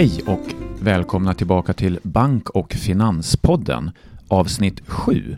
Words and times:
Hej 0.00 0.22
och 0.26 0.54
välkomna 0.78 1.34
tillbaka 1.34 1.72
till 1.72 1.98
Bank 2.02 2.50
och 2.50 2.72
Finanspodden 2.72 3.90
avsnitt 4.28 4.80
7. 4.86 5.36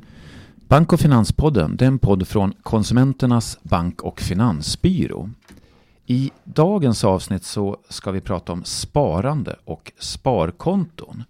Bank 0.68 0.92
och 0.92 1.00
Finanspodden 1.00 1.76
det 1.76 1.84
är 1.84 1.86
en 1.86 1.98
podd 1.98 2.28
från 2.28 2.52
Konsumenternas 2.62 3.58
bank 3.62 4.02
och 4.02 4.20
finansbyrå. 4.20 5.30
I 6.06 6.30
dagens 6.44 7.04
avsnitt 7.04 7.44
så 7.44 7.76
ska 7.88 8.10
vi 8.10 8.20
prata 8.20 8.52
om 8.52 8.64
sparande 8.64 9.56
och 9.64 9.92
sparkonton. 9.98 11.24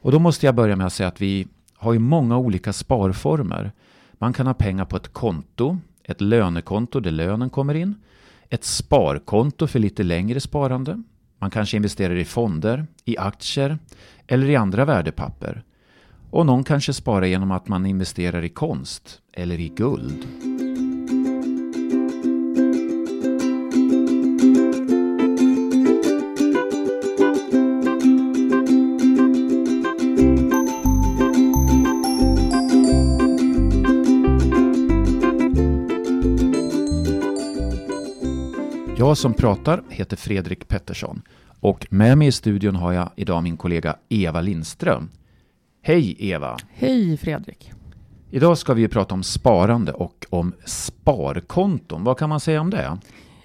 Och 0.00 0.12
då 0.12 0.18
måste 0.18 0.46
jag 0.46 0.54
börja 0.54 0.76
med 0.76 0.86
att 0.86 0.92
säga 0.92 1.08
att 1.08 1.20
vi 1.20 1.46
har 1.74 1.92
ju 1.92 1.98
många 1.98 2.38
olika 2.38 2.72
sparformer. 2.72 3.72
Man 4.12 4.32
kan 4.32 4.46
ha 4.46 4.54
pengar 4.54 4.84
på 4.84 4.96
ett 4.96 5.12
konto, 5.12 5.78
ett 6.04 6.20
lönekonto 6.20 7.00
där 7.00 7.10
lönen 7.10 7.50
kommer 7.50 7.74
in, 7.74 7.94
ett 8.48 8.64
sparkonto 8.64 9.66
för 9.66 9.78
lite 9.78 10.02
längre 10.02 10.40
sparande. 10.40 11.02
Man 11.40 11.50
kanske 11.50 11.76
investerar 11.76 12.14
i 12.14 12.24
fonder, 12.24 12.86
i 13.04 13.18
aktier 13.18 13.78
eller 14.26 14.50
i 14.50 14.56
andra 14.56 14.84
värdepapper. 14.84 15.62
Och 16.30 16.46
någon 16.46 16.64
kanske 16.64 16.92
sparar 16.92 17.26
genom 17.26 17.50
att 17.50 17.68
man 17.68 17.86
investerar 17.86 18.44
i 18.44 18.48
konst 18.48 19.20
eller 19.32 19.60
i 19.60 19.68
guld. 19.68 20.26
Jag 39.00 39.16
som 39.16 39.34
pratar 39.34 39.82
heter 39.88 40.16
Fredrik 40.16 40.68
Pettersson 40.68 41.22
och 41.60 41.86
med 41.90 42.18
mig 42.18 42.28
i 42.28 42.32
studion 42.32 42.76
har 42.76 42.92
jag 42.92 43.10
idag 43.16 43.42
min 43.42 43.56
kollega 43.56 43.96
Eva 44.08 44.40
Lindström. 44.40 45.10
Hej 45.82 46.16
Eva! 46.18 46.56
Hej 46.72 47.16
Fredrik! 47.16 47.72
Idag 48.30 48.58
ska 48.58 48.74
vi 48.74 48.88
prata 48.88 49.14
om 49.14 49.22
sparande 49.22 49.92
och 49.92 50.26
om 50.30 50.52
sparkonton. 50.66 52.04
Vad 52.04 52.18
kan 52.18 52.28
man 52.28 52.40
säga 52.40 52.60
om 52.60 52.70
det? 52.70 52.98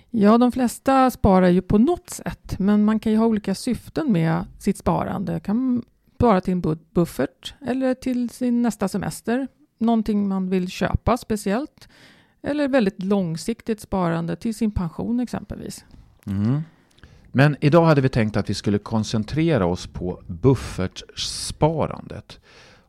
Ja, 0.09 0.37
de 0.37 0.51
flesta 0.51 1.11
sparar 1.11 1.49
ju 1.49 1.61
på 1.61 1.77
något 1.77 2.09
sätt, 2.09 2.59
men 2.59 2.85
man 2.85 2.99
kan 2.99 3.11
ju 3.11 3.17
ha 3.17 3.25
olika 3.25 3.55
syften 3.55 4.11
med 4.11 4.45
sitt 4.59 4.77
sparande. 4.77 5.39
kan 5.39 5.83
spara 6.15 6.41
till 6.41 6.53
en 6.53 6.61
buffert 6.93 7.53
eller 7.67 7.93
till 7.93 8.29
sin 8.29 8.61
nästa 8.61 8.87
semester, 8.87 9.47
någonting 9.77 10.27
man 10.27 10.49
vill 10.49 10.67
köpa 10.67 11.17
speciellt 11.17 11.87
eller 12.45 12.67
väldigt 12.67 13.03
långsiktigt 13.03 13.81
sparande 13.81 14.35
till 14.35 14.55
sin 14.55 14.71
pension 14.71 15.19
exempelvis. 15.19 15.85
Mm. 16.25 16.61
Men 17.31 17.55
idag 17.59 17.85
hade 17.85 18.01
vi 18.01 18.09
tänkt 18.09 18.37
att 18.37 18.49
vi 18.49 18.53
skulle 18.53 18.77
koncentrera 18.77 19.65
oss 19.65 19.87
på 19.87 20.21
buffertsparandet. 20.27 22.39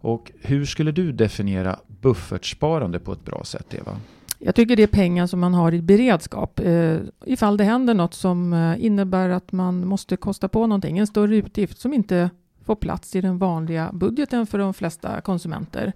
Och 0.01 0.33
hur 0.41 0.65
skulle 0.65 0.93
du 0.93 1.13
definiera 1.13 1.81
buffertsparande 2.01 2.99
på 2.99 3.13
ett 3.13 3.25
bra 3.25 3.45
sätt, 3.45 3.75
Eva? 3.75 4.01
Jag 4.39 4.55
tycker 4.55 4.77
det 4.77 4.83
är 4.83 4.87
pengar 4.87 5.27
som 5.27 5.41
man 5.41 5.55
har 5.55 5.75
i 5.75 5.83
beredskap 5.83 6.61
eh, 6.61 6.97
ifall 7.25 7.57
det 7.57 7.65
händer 7.65 7.95
något 7.95 8.15
som 8.15 8.53
eh, 8.53 8.85
innebär 8.85 9.29
att 9.29 9.53
man 9.53 9.87
måste 9.87 10.17
kosta 10.17 10.49
på 10.49 10.67
någonting, 10.67 10.99
en 10.99 11.07
större 11.07 11.37
utgift 11.37 11.79
som 11.79 11.95
inte 11.95 12.31
får 12.65 12.77
plats 12.77 13.17
i 13.17 13.21
den 13.21 13.39
vanliga 13.39 13.91
budgeten 13.93 14.47
för 14.47 14.59
de 14.59 14.75
flesta 14.75 15.21
konsumenter. 15.21 15.93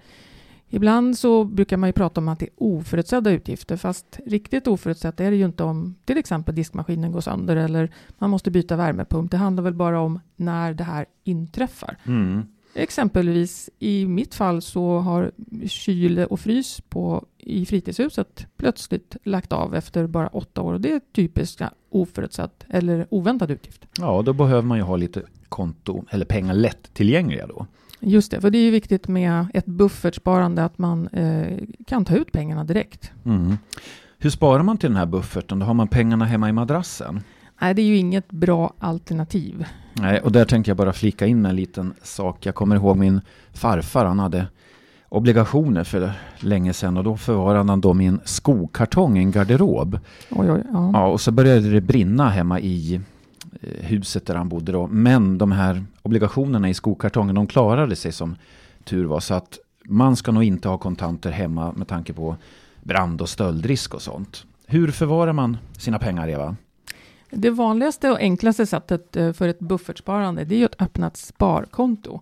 Ibland 0.71 1.19
så 1.19 1.45
brukar 1.45 1.77
man 1.77 1.89
ju 1.89 1.93
prata 1.93 2.21
om 2.21 2.29
att 2.29 2.39
det 2.39 2.47
är 2.47 2.53
oförutsedda 2.57 3.31
utgifter, 3.31 3.77
fast 3.77 4.21
riktigt 4.27 4.67
oförutsett 4.67 5.21
är 5.21 5.31
det 5.31 5.37
ju 5.37 5.45
inte 5.45 5.65
om 5.65 5.95
till 6.05 6.19
exempel 6.19 6.55
diskmaskinen 6.55 7.13
går 7.13 7.21
sönder 7.21 7.57
eller 7.57 7.93
man 8.19 8.31
måste 8.31 8.51
byta 8.51 8.77
värmepump. 8.77 9.31
Det 9.31 9.37
handlar 9.37 9.63
väl 9.63 9.75
bara 9.75 10.01
om 10.01 10.21
när 10.37 10.75
det 10.75 10.85
här 10.85 11.07
inträffar. 11.25 11.97
Mm. 12.07 12.43
Exempelvis 12.75 13.71
i 13.79 14.07
mitt 14.07 14.35
fall 14.35 14.63
så 14.63 14.99
har 14.99 15.31
kyl 15.67 16.19
och 16.19 16.41
frys 16.41 16.81
på, 16.81 17.27
i 17.39 17.67
fritidshuset 17.67 18.47
plötsligt 18.57 19.17
lagt 19.25 19.53
av 19.53 19.75
efter 19.75 20.07
bara 20.07 20.29
åtta 20.29 20.63
år 20.63 20.73
och 20.73 20.81
det 20.81 20.93
är 20.93 21.01
typiskt 21.13 21.63
oförutsett 21.91 22.65
eller 22.69 23.07
oväntad 23.11 23.51
utgift. 23.51 23.87
Ja, 23.99 24.23
då 24.23 24.33
behöver 24.33 24.63
man 24.63 24.79
ju 24.79 24.85
ha 24.85 24.97
lite 24.97 25.23
konto 25.49 26.05
eller 26.11 26.25
pengar 26.25 26.55
lättillgängliga 26.55 27.47
då. 27.47 27.67
Just 28.01 28.31
det, 28.31 28.41
för 28.41 28.51
det 28.51 28.59
är 28.59 28.63
ju 28.63 28.71
viktigt 28.71 29.09
med 29.09 29.47
ett 29.55 29.67
buffertsparande 29.67 30.65
att 30.65 30.79
man 30.79 31.09
eh, 31.09 31.59
kan 31.87 32.05
ta 32.05 32.17
ut 32.17 32.33
pengarna 32.33 32.65
direkt. 32.65 33.13
Mm. 33.25 33.57
Hur 34.19 34.31
sparar 34.31 34.63
man 34.63 34.79
till 34.79 34.89
den 34.89 34.97
här 34.97 35.07
bufferten? 35.07 35.59
Då 35.59 35.67
har 35.67 35.75
man 35.75 35.89
pengarna 35.89 36.25
hemma 36.25 36.49
i 36.49 36.53
madrassen? 36.53 37.21
Nej, 37.61 37.75
det 37.75 37.83
är 37.83 37.87
ju 37.87 37.97
inget 37.97 38.31
bra 38.31 38.75
alternativ. 38.79 39.65
Nej, 39.93 40.21
och 40.21 40.33
där 40.33 40.45
tänkte 40.45 40.71
jag 40.71 40.77
bara 40.77 40.93
flika 40.93 41.27
in 41.27 41.47
en 41.47 41.57
liten 41.57 41.95
sak. 42.03 42.47
Jag 42.47 42.55
kommer 42.55 42.77
ihåg 42.77 42.97
min 42.97 43.21
farfar, 43.53 44.05
han 44.05 44.19
hade 44.19 44.47
obligationer 45.09 45.85
för 45.85 46.13
länge 46.41 46.73
sedan 46.73 46.97
och 46.97 47.05
då 47.05 47.17
förvarade 47.17 47.71
han 47.71 47.81
dem 47.81 48.01
i 48.01 48.07
en 48.07 48.21
skokartong 48.25 49.19
i 49.19 49.21
en 49.21 49.31
garderob. 49.31 49.99
Oj, 50.31 50.51
oj, 50.51 50.63
ja. 50.73 50.91
ja, 50.93 51.07
och 51.07 51.21
så 51.21 51.33
började 51.33 51.71
det 51.71 51.81
brinna 51.81 52.29
hemma 52.29 52.61
i 52.61 53.01
Eh, 53.61 53.85
huset 53.85 54.27
där 54.27 54.35
han 54.35 54.49
bodde 54.49 54.73
då. 54.73 54.87
Men 54.87 55.39
de 55.39 55.53
här 55.53 55.85
obligationerna 56.03 56.69
i 56.69 56.75
skokartongen, 56.75 57.35
de 57.35 57.47
klarade 57.47 57.97
sig 57.97 58.13
som 58.13 58.37
tur 58.85 59.05
var. 59.05 59.21
Så 59.21 59.35
att 59.35 59.59
man 59.85 60.17
ska 60.17 60.33
nog 60.33 60.45
inte 60.45 60.69
ha 60.69 60.79
kontanter 60.79 61.31
hemma 61.31 61.73
med 61.73 61.89
tanke 61.89 62.13
på 62.13 62.37
brand 62.83 63.21
och 63.21 63.29
stöldrisk 63.29 63.95
och 63.95 64.03
sånt. 64.03 64.45
Hur 64.67 64.91
förvarar 64.91 65.33
man 65.33 65.57
sina 65.79 65.99
pengar, 65.99 66.29
Eva? 66.29 66.57
Det 67.31 67.51
vanligaste 67.51 68.11
och 68.11 68.19
enklaste 68.19 68.67
sättet 68.67 69.17
eh, 69.17 69.33
för 69.33 69.49
ett 69.49 69.59
buffertsparande 69.59 70.45
det 70.45 70.55
är 70.55 70.59
ju 70.59 70.65
att 70.65 70.83
öppna 70.83 71.07
ett 71.07 71.17
sparkonto. 71.17 72.21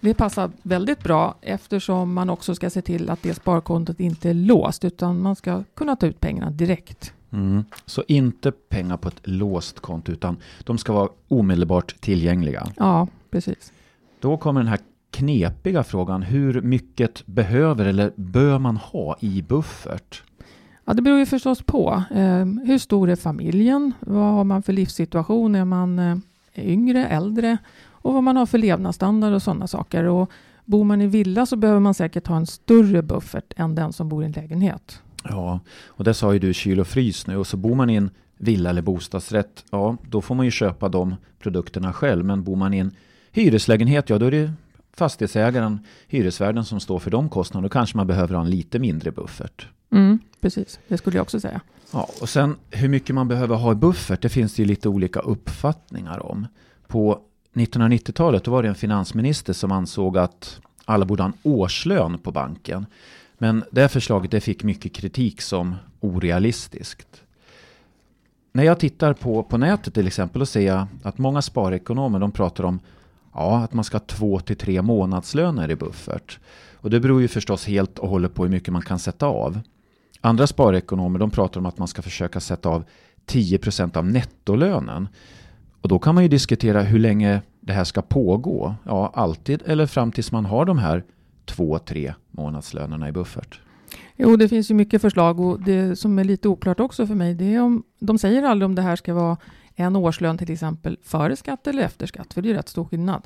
Det 0.00 0.14
passar 0.14 0.50
väldigt 0.62 1.02
bra 1.02 1.34
eftersom 1.40 2.14
man 2.14 2.30
också 2.30 2.54
ska 2.54 2.70
se 2.70 2.82
till 2.82 3.10
att 3.10 3.22
det 3.22 3.34
sparkontot 3.34 4.00
inte 4.00 4.30
är 4.30 4.34
låst 4.34 4.84
utan 4.84 5.20
man 5.20 5.36
ska 5.36 5.64
kunna 5.74 5.96
ta 5.96 6.06
ut 6.06 6.20
pengarna 6.20 6.50
direkt. 6.50 7.12
Mm. 7.32 7.64
Så 7.86 8.04
inte 8.08 8.52
pengar 8.52 8.96
på 8.96 9.08
ett 9.08 9.20
låst 9.22 9.80
konto 9.80 10.12
utan 10.12 10.36
de 10.64 10.78
ska 10.78 10.92
vara 10.92 11.08
omedelbart 11.28 12.00
tillgängliga. 12.00 12.66
Ja, 12.76 13.08
precis. 13.30 13.72
Då 14.20 14.36
kommer 14.36 14.60
den 14.60 14.68
här 14.68 14.80
knepiga 15.10 15.84
frågan. 15.84 16.22
Hur 16.22 16.60
mycket 16.60 17.26
behöver 17.26 17.86
eller 17.86 18.12
bör 18.16 18.58
man 18.58 18.76
ha 18.76 19.16
i 19.20 19.42
buffert? 19.42 20.22
Ja, 20.84 20.94
det 20.94 21.02
beror 21.02 21.18
ju 21.18 21.26
förstås 21.26 21.62
på. 21.62 22.02
Eh, 22.10 22.44
hur 22.44 22.78
stor 22.78 23.10
är 23.10 23.16
familjen? 23.16 23.92
Vad 24.00 24.32
har 24.32 24.44
man 24.44 24.62
för 24.62 24.72
livssituation? 24.72 25.54
Är 25.54 25.64
man 25.64 25.98
eh, 25.98 26.16
yngre, 26.56 27.06
äldre? 27.06 27.58
Och 27.88 28.14
vad 28.14 28.22
man 28.22 28.36
har 28.36 28.46
för 28.46 28.58
levnadsstandard 28.58 29.32
och 29.32 29.42
sådana 29.42 29.66
saker. 29.66 30.04
Och 30.04 30.30
bor 30.64 30.84
man 30.84 31.00
i 31.00 31.06
villa 31.06 31.46
så 31.46 31.56
behöver 31.56 31.80
man 31.80 31.94
säkert 31.94 32.26
ha 32.26 32.36
en 32.36 32.46
större 32.46 33.02
buffert 33.02 33.52
än 33.56 33.74
den 33.74 33.92
som 33.92 34.08
bor 34.08 34.22
i 34.22 34.26
en 34.26 34.32
lägenhet. 34.32 35.02
Ja, 35.30 35.60
och 35.86 36.04
det 36.04 36.14
sa 36.14 36.32
ju 36.32 36.38
du 36.38 36.54
kyl 36.54 36.80
och 36.80 36.86
frys 36.86 37.26
nu 37.26 37.36
och 37.36 37.46
så 37.46 37.56
bor 37.56 37.74
man 37.74 37.90
i 37.90 37.94
en 37.94 38.10
villa 38.38 38.70
eller 38.70 38.82
bostadsrätt, 38.82 39.64
ja 39.70 39.96
då 40.02 40.20
får 40.20 40.34
man 40.34 40.44
ju 40.44 40.50
köpa 40.50 40.88
de 40.88 41.14
produkterna 41.38 41.92
själv. 41.92 42.24
Men 42.24 42.44
bor 42.44 42.56
man 42.56 42.74
i 42.74 42.78
en 42.78 42.90
hyreslägenhet, 43.32 44.10
ja 44.10 44.18
då 44.18 44.26
är 44.26 44.30
det 44.30 44.52
fastighetsägaren, 44.96 45.80
hyresvärden 46.08 46.64
som 46.64 46.80
står 46.80 46.98
för 46.98 47.10
de 47.10 47.28
kostnaderna. 47.28 47.68
Då 47.68 47.72
kanske 47.72 47.96
man 47.96 48.06
behöver 48.06 48.34
ha 48.34 48.42
en 48.42 48.50
lite 48.50 48.78
mindre 48.78 49.10
buffert. 49.10 49.68
Mm, 49.90 50.18
precis, 50.40 50.78
det 50.88 50.98
skulle 50.98 51.16
jag 51.16 51.22
också 51.22 51.40
säga. 51.40 51.60
Ja, 51.92 52.08
och 52.20 52.28
sen 52.28 52.56
hur 52.70 52.88
mycket 52.88 53.14
man 53.14 53.28
behöver 53.28 53.56
ha 53.56 53.72
i 53.72 53.74
buffert, 53.74 54.22
det 54.22 54.28
finns 54.28 54.54
det 54.54 54.62
ju 54.62 54.68
lite 54.68 54.88
olika 54.88 55.20
uppfattningar 55.20 56.26
om. 56.26 56.46
På 56.86 57.20
1990-talet 57.54 58.44
då 58.44 58.50
var 58.50 58.62
det 58.62 58.68
en 58.68 58.74
finansminister 58.74 59.52
som 59.52 59.72
ansåg 59.72 60.18
att 60.18 60.60
alla 60.84 61.04
borde 61.04 61.22
ha 61.22 61.28
en 61.28 61.38
årslön 61.42 62.18
på 62.18 62.32
banken. 62.32 62.86
Men 63.38 63.64
det 63.70 63.88
förslaget 63.88 64.30
det 64.30 64.40
fick 64.40 64.64
mycket 64.64 64.92
kritik 64.92 65.40
som 65.40 65.74
orealistiskt. 66.00 67.22
När 68.52 68.64
jag 68.64 68.80
tittar 68.80 69.12
på, 69.12 69.42
på 69.42 69.58
nätet 69.58 69.94
till 69.94 70.06
exempel 70.06 70.42
och 70.42 70.48
ser 70.48 70.66
jag 70.66 70.86
att 71.02 71.18
många 71.18 71.42
sparekonomer 71.42 72.18
de 72.18 72.32
pratar 72.32 72.64
om 72.64 72.80
ja, 73.34 73.58
att 73.58 73.72
man 73.72 73.84
ska 73.84 73.94
ha 73.94 74.04
två 74.06 74.40
till 74.40 74.56
tre 74.56 74.82
månadslöner 74.82 75.70
i 75.70 75.76
buffert. 75.76 76.38
Och 76.74 76.90
det 76.90 77.00
beror 77.00 77.20
ju 77.20 77.28
förstås 77.28 77.66
helt 77.66 77.98
och 77.98 78.08
hållet 78.08 78.34
på 78.34 78.42
hur 78.42 78.50
mycket 78.50 78.72
man 78.72 78.82
kan 78.82 78.98
sätta 78.98 79.26
av. 79.26 79.60
Andra 80.20 80.46
sparekonomer 80.46 81.18
de 81.18 81.30
pratar 81.30 81.60
om 81.60 81.66
att 81.66 81.78
man 81.78 81.88
ska 81.88 82.02
försöka 82.02 82.40
sätta 82.40 82.68
av 82.68 82.84
10% 83.26 83.96
av 83.96 84.06
nettolönen. 84.06 85.08
Och 85.80 85.88
då 85.88 85.98
kan 85.98 86.14
man 86.14 86.24
ju 86.24 86.28
diskutera 86.28 86.82
hur 86.82 86.98
länge 86.98 87.42
det 87.60 87.72
här 87.72 87.84
ska 87.84 88.02
pågå. 88.02 88.74
Ja, 88.84 89.12
alltid 89.14 89.62
eller 89.66 89.86
fram 89.86 90.12
tills 90.12 90.32
man 90.32 90.44
har 90.44 90.64
de 90.64 90.78
här 90.78 91.04
två, 91.46 91.78
tre 91.78 92.14
månadslönerna 92.30 93.08
i 93.08 93.12
buffert? 93.12 93.60
Jo, 94.16 94.36
det 94.36 94.48
finns 94.48 94.70
ju 94.70 94.74
mycket 94.74 95.02
förslag 95.02 95.40
och 95.40 95.60
det 95.60 95.96
som 95.96 96.18
är 96.18 96.24
lite 96.24 96.48
oklart 96.48 96.80
också 96.80 97.06
för 97.06 97.14
mig, 97.14 97.34
det 97.34 97.54
är 97.54 97.60
om 97.60 97.82
de 97.98 98.18
säger 98.18 98.42
aldrig 98.42 98.66
om 98.66 98.74
det 98.74 98.82
här 98.82 98.96
ska 98.96 99.14
vara 99.14 99.36
en 99.74 99.96
årslön 99.96 100.38
till 100.38 100.52
exempel 100.52 100.98
före 101.02 101.36
skatt 101.36 101.66
eller 101.66 101.82
efter 101.82 102.06
skatt, 102.06 102.34
för 102.34 102.42
det 102.42 102.50
är 102.50 102.54
rätt 102.54 102.68
stor 102.68 102.84
skillnad. 102.84 103.22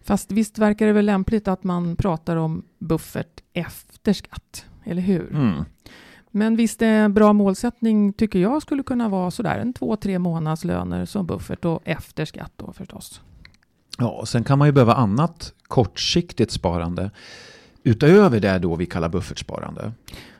Fast 0.00 0.32
visst 0.32 0.58
verkar 0.58 0.86
det 0.86 0.92
väl 0.92 1.06
lämpligt 1.06 1.48
att 1.48 1.64
man 1.64 1.96
pratar 1.96 2.36
om 2.36 2.64
buffert 2.78 3.40
efter 3.52 4.12
skatt, 4.12 4.64
eller 4.84 5.02
hur? 5.02 5.34
Mm. 5.34 5.64
Men 6.30 6.56
visst 6.56 6.82
är 6.82 6.86
en 6.86 7.14
bra 7.14 7.32
målsättning, 7.32 8.12
tycker 8.12 8.38
jag, 8.38 8.62
skulle 8.62 8.82
kunna 8.82 9.08
vara 9.08 9.30
sådär 9.30 9.58
en 9.58 9.72
två, 9.72 9.96
tre 9.96 10.18
månadslöner 10.18 11.04
som 11.04 11.26
buffert 11.26 11.64
och 11.64 11.82
efter 11.84 12.24
skatt 12.24 12.52
då 12.56 12.72
förstås. 12.72 13.20
Ja, 13.98 14.10
och 14.10 14.28
sen 14.28 14.44
kan 14.44 14.58
man 14.58 14.68
ju 14.68 14.72
behöva 14.72 14.94
annat 14.94 15.54
kortsiktigt 15.62 16.50
sparande 16.50 17.10
utöver 17.82 18.40
det 18.40 18.58
då 18.58 18.74
vi 18.74 18.86
kallar 18.86 19.08
buffertsparande. 19.08 19.92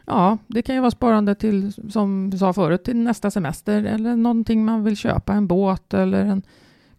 Ja, 0.07 0.39
det 0.47 0.63
kan 0.63 0.75
ju 0.75 0.81
vara 0.81 0.91
sparande 0.91 1.35
till, 1.35 1.73
som 1.93 2.31
vi 2.31 2.39
sa 2.39 2.53
förut, 2.53 2.85
till 2.85 2.97
nästa 2.97 3.31
semester 3.31 3.85
eller 3.85 4.17
någonting 4.17 4.65
man 4.65 4.85
vill 4.85 4.97
köpa, 4.97 5.33
en 5.33 5.47
båt 5.47 5.95
eller 5.95 6.25
en 6.25 6.43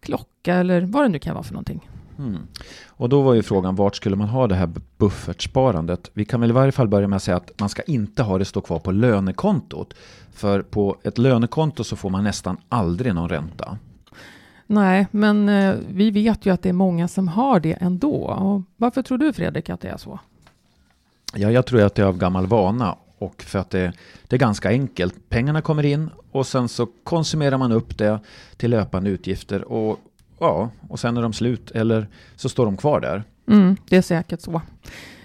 klocka 0.00 0.54
eller 0.54 0.80
vad 0.80 1.04
det 1.04 1.08
nu 1.08 1.18
kan 1.18 1.34
vara 1.34 1.44
för 1.44 1.52
någonting. 1.52 1.88
Mm. 2.18 2.40
Och 2.86 3.08
då 3.08 3.22
var 3.22 3.34
ju 3.34 3.42
frågan, 3.42 3.76
vart 3.76 3.96
skulle 3.96 4.16
man 4.16 4.28
ha 4.28 4.46
det 4.46 4.54
här 4.54 4.70
buffertsparandet? 4.98 6.10
Vi 6.12 6.24
kan 6.24 6.40
väl 6.40 6.50
i 6.50 6.52
varje 6.52 6.72
fall 6.72 6.88
börja 6.88 7.08
med 7.08 7.16
att 7.16 7.22
säga 7.22 7.36
att 7.36 7.60
man 7.60 7.68
ska 7.68 7.82
inte 7.82 8.22
ha 8.22 8.38
det 8.38 8.44
stå 8.44 8.60
kvar 8.60 8.78
på 8.78 8.90
lönekontot. 8.90 9.94
För 10.32 10.62
på 10.62 10.96
ett 11.02 11.18
lönekonto 11.18 11.84
så 11.84 11.96
får 11.96 12.10
man 12.10 12.24
nästan 12.24 12.56
aldrig 12.68 13.14
någon 13.14 13.28
ränta. 13.28 13.78
Nej, 14.66 15.06
men 15.10 15.48
eh, 15.48 15.74
vi 15.88 16.10
vet 16.10 16.46
ju 16.46 16.52
att 16.52 16.62
det 16.62 16.68
är 16.68 16.72
många 16.72 17.08
som 17.08 17.28
har 17.28 17.60
det 17.60 17.72
ändå. 17.72 18.16
Och 18.16 18.62
varför 18.76 19.02
tror 19.02 19.18
du 19.18 19.32
Fredrik 19.32 19.70
att 19.70 19.80
det 19.80 19.88
är 19.88 19.96
så? 19.96 20.18
Ja, 21.36 21.50
jag 21.50 21.66
tror 21.66 21.82
att 21.82 21.94
det 21.94 22.02
är 22.02 22.06
av 22.06 22.18
gammal 22.18 22.46
vana 22.46 22.96
och 23.18 23.42
för 23.42 23.58
att 23.58 23.70
det, 23.70 23.92
det, 24.28 24.36
är 24.36 24.40
ganska 24.40 24.68
enkelt. 24.68 25.14
Pengarna 25.28 25.62
kommer 25.62 25.84
in 25.84 26.10
och 26.30 26.46
sen 26.46 26.68
så 26.68 26.86
konsumerar 27.04 27.58
man 27.58 27.72
upp 27.72 27.98
det 27.98 28.18
till 28.56 28.70
löpande 28.70 29.10
utgifter 29.10 29.72
och 29.72 29.98
ja, 30.38 30.70
och 30.88 31.00
sen 31.00 31.16
är 31.16 31.22
de 31.22 31.32
slut 31.32 31.70
eller 31.70 32.08
så 32.36 32.48
står 32.48 32.64
de 32.64 32.76
kvar 32.76 33.00
där. 33.00 33.24
Mm, 33.48 33.76
det 33.88 33.96
är 33.96 34.02
säkert 34.02 34.40
så. 34.40 34.62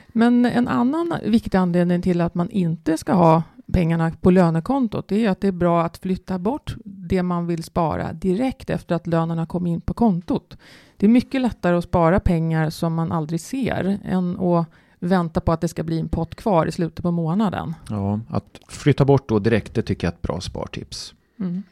Men 0.07 0.45
en 0.45 0.67
annan 0.67 1.13
viktig 1.23 1.57
anledning 1.57 2.01
till 2.01 2.21
att 2.21 2.35
man 2.35 2.49
inte 2.49 2.97
ska 2.97 3.13
ha 3.13 3.43
pengarna 3.73 4.11
på 4.21 4.31
lönekontot 4.31 5.11
är 5.11 5.29
att 5.29 5.41
det 5.41 5.47
är 5.47 5.51
bra 5.51 5.83
att 5.83 5.97
flytta 5.97 6.39
bort 6.39 6.75
det 6.83 7.23
man 7.23 7.47
vill 7.47 7.63
spara 7.63 8.13
direkt 8.13 8.69
efter 8.69 8.95
att 8.95 9.07
lönerna 9.07 9.45
kom 9.45 9.67
in 9.67 9.81
på 9.81 9.93
kontot. 9.93 10.57
Det 10.97 11.05
är 11.05 11.09
mycket 11.09 11.41
lättare 11.41 11.77
att 11.77 11.83
spara 11.83 12.19
pengar 12.19 12.69
som 12.69 12.93
man 12.93 13.11
aldrig 13.11 13.41
ser 13.41 13.99
än 14.05 14.39
att 14.39 14.67
vänta 14.99 15.41
på 15.41 15.51
att 15.51 15.61
det 15.61 15.67
ska 15.67 15.83
bli 15.83 15.99
en 15.99 16.09
pott 16.09 16.35
kvar 16.35 16.65
i 16.65 16.71
slutet 16.71 17.03
på 17.03 17.11
månaden. 17.11 17.75
Ja, 17.89 18.19
att 18.29 18.59
flytta 18.67 19.05
bort 19.05 19.29
då 19.29 19.39
direkt, 19.39 19.73
det 19.73 19.81
tycker 19.81 20.07
jag 20.07 20.11
är 20.11 20.15
ett 20.15 20.21
bra 20.21 20.41
spartips. 20.41 21.13
Mm. 21.39 21.63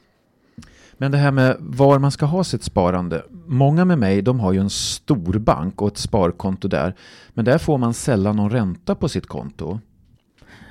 Men 0.98 1.12
det 1.12 1.18
här 1.18 1.32
med 1.32 1.58
var 1.60 2.00
man 2.00 2.12
ska 2.12 2.26
ha 2.26 2.44
sitt 2.44 2.64
sparande. 2.64 3.24
Många 3.46 3.86
med 3.86 4.00
mig, 4.00 4.22
de 4.22 4.40
har 4.40 4.54
ju 4.54 4.60
en 4.60 4.70
stor 4.70 5.40
bank 5.40 5.82
och 5.82 5.88
ett 5.88 5.98
sparkonto 5.98 6.68
där. 6.68 6.96
Men 7.30 7.46
där 7.46 7.58
får 7.58 7.78
man 7.78 7.94
sällan 7.94 8.36
någon 8.36 8.50
ränta 8.50 8.96
på 8.96 9.10
sitt 9.10 9.26
konto. 9.26 9.80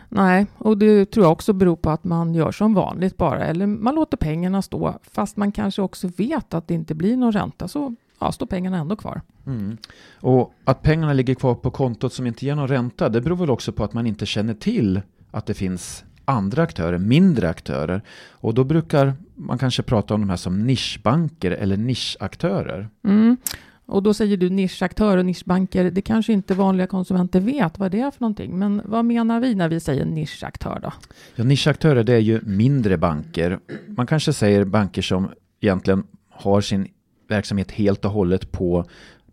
Nej, 0.08 0.46
och 0.58 0.78
det 0.78 1.06
tror 1.06 1.24
jag 1.24 1.32
också 1.32 1.52
beror 1.52 1.76
på 1.76 1.90
att 1.90 2.04
man 2.04 2.34
gör 2.34 2.52
som 2.52 2.74
vanligt 2.74 3.16
bara, 3.16 3.44
eller 3.44 3.66
man 3.66 3.94
låter 3.94 4.16
pengarna 4.16 4.62
stå, 4.62 4.98
fast 5.02 5.36
man 5.36 5.52
kanske 5.52 5.82
också 5.82 6.08
vet 6.16 6.54
att 6.54 6.68
det 6.68 6.74
inte 6.74 6.94
blir 6.94 7.16
någon 7.16 7.32
ränta, 7.32 7.68
så 7.68 7.94
ja, 8.18 8.32
står 8.32 8.46
pengarna 8.46 8.78
ändå 8.78 8.96
kvar. 8.96 9.20
Mm. 9.46 9.76
Och 10.20 10.54
att 10.64 10.82
pengarna 10.82 11.12
ligger 11.12 11.34
kvar 11.34 11.54
på 11.54 11.70
kontot 11.70 12.12
som 12.12 12.26
inte 12.26 12.46
ger 12.46 12.54
någon 12.54 12.68
ränta, 12.68 13.08
det 13.08 13.20
beror 13.20 13.36
väl 13.36 13.50
också 13.50 13.72
på 13.72 13.84
att 13.84 13.92
man 13.92 14.06
inte 14.06 14.26
känner 14.26 14.54
till 14.54 15.00
att 15.30 15.46
det 15.46 15.54
finns 15.54 16.04
andra 16.24 16.62
aktörer, 16.62 16.98
mindre 16.98 17.48
aktörer. 17.48 18.02
Och 18.30 18.54
då 18.54 18.64
brukar 18.64 19.14
man 19.34 19.58
kanske 19.58 19.82
prata 19.82 20.14
om 20.14 20.20
de 20.20 20.30
här 20.30 20.36
som 20.36 20.66
nischbanker 20.66 21.50
eller 21.50 21.76
nischaktörer. 21.76 22.88
Mm. 23.04 23.36
Och 23.86 24.02
då 24.02 24.14
säger 24.14 24.36
du 24.36 24.50
nischaktörer 24.50 25.16
och 25.16 25.26
nischbanker. 25.26 25.90
Det 25.90 26.02
kanske 26.02 26.32
inte 26.32 26.54
vanliga 26.54 26.86
konsumenter 26.86 27.40
vet 27.40 27.78
vad 27.78 27.90
det 27.90 28.00
är 28.00 28.10
för 28.10 28.20
någonting. 28.20 28.58
Men 28.58 28.82
vad 28.84 29.04
menar 29.04 29.40
vi 29.40 29.54
när 29.54 29.68
vi 29.68 29.80
säger 29.80 30.04
nischaktör 30.04 30.78
då? 30.82 30.92
Ja, 31.34 31.44
nischaktörer 31.44 32.04
det 32.04 32.14
är 32.14 32.18
ju 32.18 32.40
mindre 32.42 32.96
banker. 32.96 33.58
Man 33.86 34.06
kanske 34.06 34.32
säger 34.32 34.64
banker 34.64 35.02
som 35.02 35.28
egentligen 35.60 36.04
har 36.30 36.60
sin 36.60 36.88
verksamhet 37.28 37.70
helt 37.70 38.04
och 38.04 38.10
hållet 38.10 38.52
på, 38.52 38.84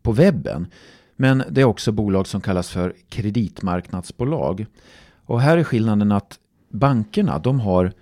på 0.02 0.12
webben. 0.12 0.68
Men 1.16 1.44
det 1.50 1.62
är 1.62 1.66
också 1.66 1.92
bolag 1.92 2.28
som 2.28 2.42
kallas 2.42 2.70
för 2.70 2.94
kreditmarknadsbolag. 3.10 4.66
Och 5.26 5.42
här 5.42 5.58
är 5.58 5.64
skillnaden 5.64 6.12
att 6.12 6.40
bankerna, 6.70 7.40
de 7.40 7.60
har 7.60 7.94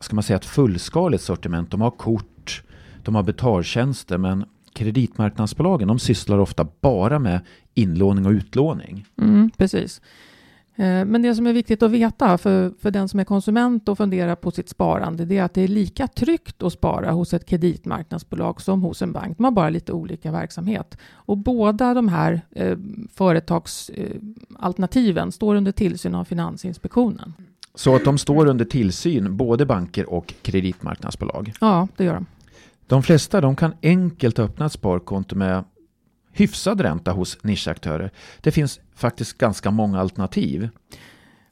ska 0.00 0.14
man 0.14 0.22
säga, 0.22 0.36
ett 0.36 0.44
fullskaligt 0.44 1.22
sortiment. 1.22 1.70
De 1.70 1.80
har 1.80 1.90
kort, 1.90 2.62
de 3.02 3.14
har 3.14 3.22
betaltjänster, 3.22 4.18
men 4.18 4.44
kreditmarknadsbolagen 4.72 5.88
de 5.88 5.98
sysslar 5.98 6.38
ofta 6.38 6.66
bara 6.80 7.18
med 7.18 7.40
inlåning 7.74 8.26
och 8.26 8.32
utlåning. 8.32 9.06
Mm, 9.18 9.50
precis. 9.56 10.00
Eh, 10.76 11.04
men 11.04 11.22
det 11.22 11.34
som 11.34 11.46
är 11.46 11.52
viktigt 11.52 11.82
att 11.82 11.90
veta 11.90 12.38
för, 12.38 12.72
för 12.78 12.90
den 12.90 13.08
som 13.08 13.20
är 13.20 13.24
konsument 13.24 13.88
och 13.88 13.98
funderar 13.98 14.34
på 14.34 14.50
sitt 14.50 14.68
sparande, 14.68 15.24
det 15.24 15.38
är 15.38 15.42
att 15.42 15.54
det 15.54 15.62
är 15.62 15.68
lika 15.68 16.06
tryggt 16.06 16.62
att 16.62 16.72
spara 16.72 17.10
hos 17.10 17.34
ett 17.34 17.46
kreditmarknadsbolag 17.46 18.60
som 18.60 18.82
hos 18.82 19.02
en 19.02 19.12
bank. 19.12 19.36
De 19.36 19.44
har 19.44 19.50
bara 19.50 19.70
lite 19.70 19.92
olika 19.92 20.32
verksamhet. 20.32 20.98
Och 21.12 21.38
båda 21.38 21.94
de 21.94 22.08
här 22.08 22.40
eh, 22.50 22.78
företagsalternativen 23.12 25.28
eh, 25.28 25.32
står 25.32 25.54
under 25.54 25.72
tillsyn 25.72 26.14
av 26.14 26.24
Finansinspektionen. 26.24 27.34
Så 27.74 27.96
att 27.96 28.04
de 28.04 28.18
står 28.18 28.46
under 28.46 28.64
tillsyn, 28.64 29.36
både 29.36 29.66
banker 29.66 30.12
och 30.12 30.34
kreditmarknadsbolag? 30.42 31.52
Ja, 31.60 31.88
det 31.96 32.04
gör 32.04 32.14
de. 32.14 32.26
De 32.86 33.02
flesta 33.02 33.40
de 33.40 33.56
kan 33.56 33.74
enkelt 33.82 34.38
öppna 34.38 34.66
ett 34.66 34.72
sparkonto 34.72 35.36
med 35.36 35.64
hyfsad 36.32 36.80
ränta 36.80 37.12
hos 37.12 37.44
nischaktörer. 37.44 38.10
Det 38.40 38.50
finns 38.50 38.80
faktiskt 38.94 39.38
ganska 39.38 39.70
många 39.70 40.00
alternativ. 40.00 40.68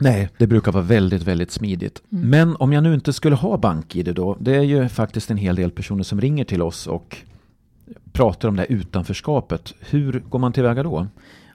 Nej, 0.00 0.28
det 0.38 0.46
brukar 0.46 0.72
vara 0.72 0.84
väldigt, 0.84 1.22
väldigt 1.22 1.50
smidigt. 1.50 2.02
Mm. 2.12 2.30
Men 2.30 2.56
om 2.56 2.72
jag 2.72 2.82
nu 2.82 2.94
inte 2.94 3.12
skulle 3.12 3.36
ha 3.36 3.56
BankID 3.56 4.14
då, 4.14 4.36
det 4.40 4.56
är 4.56 4.62
ju 4.62 4.88
faktiskt 4.88 5.30
en 5.30 5.36
hel 5.36 5.56
del 5.56 5.70
personer 5.70 6.02
som 6.02 6.20
ringer 6.20 6.44
till 6.44 6.62
oss 6.62 6.86
och 6.86 7.16
pratar 8.12 8.48
om 8.48 8.56
det 8.56 8.62
här 8.62 8.72
utanförskapet. 8.72 9.74
Hur 9.80 10.20
går 10.28 10.38
man 10.38 10.52
tillväga 10.52 10.82
då? 10.82 11.06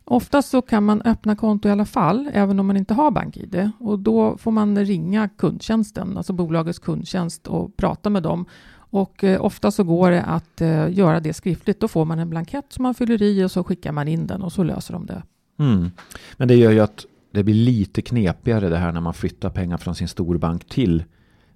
Oftast 0.07 0.49
så 0.49 0.61
kan 0.61 0.83
man 0.83 1.01
öppna 1.01 1.35
konto 1.35 1.69
i 1.69 1.71
alla 1.71 1.85
fall, 1.85 2.29
även 2.33 2.59
om 2.59 2.67
man 2.67 2.77
inte 2.77 2.93
har 2.93 3.11
BankID. 3.11 3.71
Och 3.79 3.99
då 3.99 4.37
får 4.37 4.51
man 4.51 4.85
ringa 4.85 5.29
kundtjänsten, 5.29 6.17
alltså 6.17 6.33
bolagets 6.33 6.79
kundtjänst 6.79 7.47
och 7.47 7.77
prata 7.77 8.09
med 8.09 8.23
dem. 8.23 8.45
Och 8.75 9.23
eh, 9.23 9.45
ofta 9.45 9.71
så 9.71 9.83
går 9.83 10.11
det 10.11 10.21
att 10.21 10.61
eh, 10.61 10.93
göra 10.93 11.19
det 11.19 11.33
skriftligt. 11.33 11.79
Då 11.79 11.87
får 11.87 12.05
man 12.05 12.19
en 12.19 12.29
blankett 12.29 12.65
som 12.69 12.83
man 12.83 12.93
fyller 12.93 13.21
i 13.21 13.43
och 13.43 13.51
så 13.51 13.63
skickar 13.63 13.91
man 13.91 14.07
in 14.07 14.27
den 14.27 14.41
och 14.41 14.51
så 14.51 14.63
löser 14.63 14.93
de 14.93 15.05
det. 15.05 15.23
Mm. 15.59 15.91
Men 16.37 16.47
det 16.47 16.55
gör 16.55 16.71
ju 16.71 16.79
att 16.79 17.05
det 17.31 17.43
blir 17.43 17.55
lite 17.55 18.01
knepigare 18.01 18.69
det 18.69 18.77
här 18.77 18.91
när 18.91 19.01
man 19.01 19.13
flyttar 19.13 19.49
pengar 19.49 19.77
från 19.77 19.95
sin 19.95 20.07
storbank 20.07 20.65
till 20.65 21.03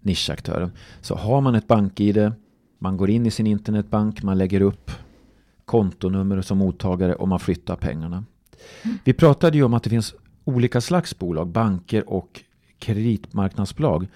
nischaktören. 0.01 0.72
Så 1.01 1.15
har 1.15 1.41
man 1.41 1.56
ett 1.56 1.68
BankID, 1.68 2.32
man 2.79 2.98
går 2.98 3.10
in 3.10 3.25
i 3.25 3.32
sin 3.32 3.48
internetbank, 3.48 4.24
man 4.24 4.38
lägger 4.38 4.62
upp 4.62 4.91
kontonummer 5.65 6.41
som 6.41 6.58
mottagare 6.58 7.15
och 7.15 7.27
man 7.27 7.39
flyttar 7.39 7.75
pengarna. 7.75 8.24
Vi 9.04 9.13
pratade 9.13 9.58
ju 9.58 9.63
om 9.63 9.74
att 9.74 9.84
det 9.84 9.89
finns 9.89 10.13
olika 10.46 10.82
slags 10.82 11.20
bolag, 11.20 11.48
banker 11.48 12.10
och 12.10 12.44
kreditmarknadsbolag. 12.80 14.08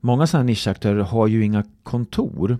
Många 0.00 0.26
sådana 0.26 0.44
nischaktörer 0.44 1.02
har 1.02 1.26
ju 1.26 1.44
inga 1.44 1.64
kontor. 1.82 2.58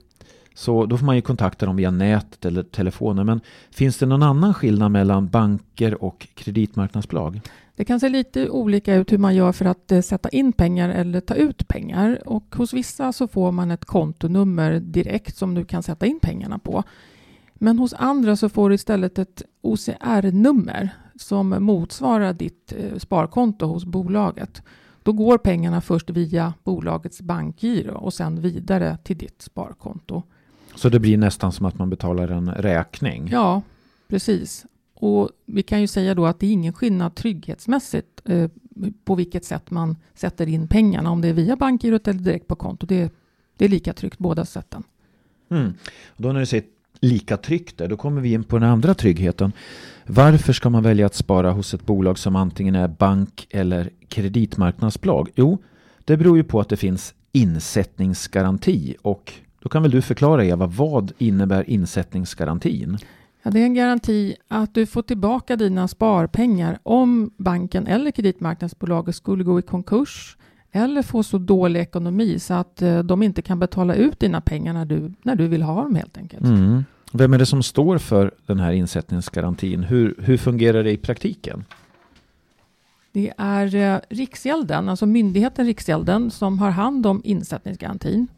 Så 0.55 0.87
då 0.87 0.99
får 0.99 1.07
man 1.07 1.17
ju 1.17 1.23
kontakta 1.23 1.67
dem 1.67 1.77
via 1.77 1.91
nätet 1.91 2.45
eller 2.45 2.63
telefonen. 2.63 3.27
Men 3.27 3.41
finns 3.71 3.99
det 3.99 4.07
någon 4.07 4.23
annan 4.23 4.55
skillnad 4.55 4.91
mellan 4.91 5.29
banker 5.29 6.03
och 6.03 6.27
kreditmarknadsbolag? 6.35 7.41
Det 7.77 7.85
kan 7.85 8.01
se 8.01 8.09
lite 8.09 8.51
olika 8.51 8.95
ut 8.95 9.13
hur 9.13 9.19
man 9.19 9.35
gör 9.35 9.53
för 9.53 9.65
att 9.65 9.93
eh, 9.93 10.01
sätta 10.01 10.29
in 10.29 10.53
pengar 10.53 10.89
eller 10.89 11.21
ta 11.21 11.35
ut 11.35 11.69
pengar. 11.69 12.29
Och 12.29 12.55
hos 12.57 12.73
vissa 12.73 13.13
så 13.13 13.29
får 13.29 13.53
man 13.53 13.71
ett 13.71 13.85
kontonummer 13.85 14.81
direkt 14.81 15.37
som 15.37 15.55
du 15.55 15.65
kan 15.65 15.83
sätta 15.83 16.07
in 16.07 16.21
pengarna 16.21 16.59
på. 16.59 16.83
Men 17.55 17.79
hos 17.79 17.95
andra 17.95 18.37
så 18.37 18.49
får 18.49 18.69
du 18.69 18.75
istället 18.75 19.19
ett 19.19 19.43
OCR-nummer 19.61 20.91
som 21.23 21.49
motsvarar 21.49 22.33
ditt 22.33 22.73
eh, 22.73 22.99
sparkonto 22.99 23.67
hos 23.67 23.85
bolaget. 23.85 24.63
Då 25.03 25.13
går 25.13 25.39
pengarna 25.39 25.81
först 25.81 26.11
via 26.11 26.55
bolagets 26.65 27.21
bankgiro 27.21 27.95
och 27.95 28.15
sen 28.15 28.41
vidare 28.41 28.99
till 29.05 29.19
ditt 29.19 29.43
sparkonto. 29.43 30.23
Så 30.75 30.89
det 30.89 31.01
blir 31.01 31.19
nästan 31.19 31.53
som 31.53 31.67
att 31.67 31.79
man 31.79 31.91
betalar 31.91 32.29
en 32.29 32.51
räkning? 32.51 33.29
Ja, 33.33 33.63
precis. 34.09 34.67
Och 34.95 35.31
vi 35.47 35.63
kan 35.63 35.81
ju 35.81 35.87
säga 35.87 36.15
då 36.15 36.27
att 36.27 36.41
det 36.41 36.47
är 36.47 36.53
ingen 36.53 36.73
skillnad 36.73 37.15
trygghetsmässigt 37.15 38.21
eh, 38.25 38.51
på 39.05 39.15
vilket 39.15 39.45
sätt 39.45 39.71
man 39.71 39.97
sätter 40.15 40.49
in 40.49 40.69
pengarna, 40.69 41.11
om 41.11 41.21
det 41.21 41.29
är 41.29 41.33
via 41.33 41.57
bankgirot 41.57 42.09
eller 42.09 42.21
direkt 42.21 42.47
på 42.47 42.57
konto. 42.57 42.87
Det, 42.87 43.13
det 43.57 43.65
är 43.65 43.69
lika 43.69 43.93
tryggt 43.93 44.19
båda 44.19 44.45
sätten. 44.45 44.83
Mm. 45.51 45.75
då 46.17 46.33
när 46.33 46.41
du 46.41 46.47
säger 46.47 46.65
lika 47.03 47.37
tryggt 47.37 47.79
där, 47.79 47.89
då 47.89 47.97
kommer 47.97 48.21
vi 48.21 48.33
in 48.33 48.45
på 48.45 48.59
den 48.59 48.69
andra 48.69 48.95
tryggheten. 48.95 49.53
Varför 50.07 50.53
ska 50.53 50.71
man 50.71 50.83
välja 50.83 51.07
att 51.07 51.15
spara 51.15 51.53
hos 51.53 51.75
ett 51.75 51.87
bolag 51.87 52.19
som 52.19 52.37
antingen 52.37 52.75
är 52.75 52.89
bank 52.89 53.47
eller 53.51 53.91
kreditmarknadsbolag? 54.09 55.29
Jo, 55.35 55.63
det 56.05 56.17
beror 56.17 56.37
ju 56.37 56.45
på 56.45 56.61
att 56.61 56.69
det 56.69 56.77
finns 56.77 57.15
insättningsgaranti 57.33 58.97
och 59.03 59.33
då 59.63 59.69
kan 59.69 59.83
väl 59.83 59.91
du 59.91 60.03
förklara 60.03 60.45
Eva, 60.45 60.67
vad 60.67 61.13
innebär 61.19 61.71
insättningsgarantin? 61.71 62.99
Ja, 63.43 63.51
det 63.51 63.61
är 63.61 63.65
en 63.65 63.75
garanti 63.75 64.37
att 64.49 64.75
du 64.75 64.87
får 64.87 65.03
tillbaka 65.03 65.57
dina 65.57 65.89
sparpengar 65.89 66.79
om 66.83 67.31
banken 67.37 67.87
eller 67.87 68.11
kreditmarknadsbolaget 68.11 69.17
skulle 69.17 69.45
gå 69.45 69.59
i 69.59 69.63
konkurs 69.63 70.37
eller 70.73 71.03
få 71.03 71.23
så 71.23 71.39
dålig 71.39 71.81
ekonomi 71.81 72.39
så 72.39 72.55
att 72.55 72.83
eh, 72.83 72.99
de 72.99 73.23
inte 73.23 73.43
kan 73.43 73.59
betala 73.59 73.95
ut 73.95 74.21
dina 74.21 74.41
pengar 74.41 74.73
när 74.73 74.85
du, 74.85 75.13
när 75.23 75.37
du 75.37 75.49
vill 75.49 75.63
ha 75.63 75.83
dem 75.83 75.95
helt 75.95 76.19
enkelt. 76.19 76.45
Mm. 76.45 76.85
Vem 77.13 77.35
är 77.35 77.39
det 77.39 77.47
som 77.47 77.63
står 77.63 77.99
för 77.99 78.31
den 78.47 78.61
här 78.61 78.73
insättningsgarantin? 78.73 79.83
Hur, 79.83 80.15
hur 80.19 80.37
fungerar 80.37 80.85
det 80.85 80.91
i 80.91 80.97
praktiken? 80.97 81.65
Det 83.13 83.33
är 83.39 83.75
eh, 83.75 84.01
Riksgälden, 84.09 84.89
alltså 84.89 85.07
myndigheten 85.07 85.67
Riksgälden, 85.67 86.31
som 86.31 86.59
har 86.59 86.71
hand 86.71 87.07
om 87.07 87.21
insättningsgarantin. 87.25 88.29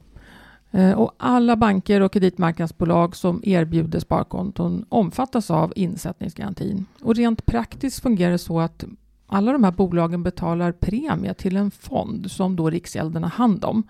Eh, 0.70 0.92
och 0.92 1.14
alla 1.16 1.56
banker 1.56 2.00
och 2.00 2.12
kreditmarknadsbolag 2.12 3.16
som 3.16 3.40
erbjuder 3.44 4.00
sparkonton 4.00 4.84
omfattas 4.88 5.50
av 5.50 5.72
insättningsgarantin. 5.76 6.86
Och 7.02 7.14
rent 7.14 7.46
praktiskt 7.46 8.02
fungerar 8.02 8.32
det 8.32 8.38
så 8.38 8.60
att 8.60 8.84
alla 9.26 9.52
de 9.52 9.64
här 9.64 9.72
bolagen 9.72 10.22
betalar 10.22 10.72
premie 10.72 11.34
till 11.34 11.56
en 11.56 11.70
fond 11.70 12.30
som 12.30 12.56
då 12.56 12.70
Riksgälden 12.70 13.22
har 13.22 13.30
hand 13.30 13.64
om. 13.64 13.82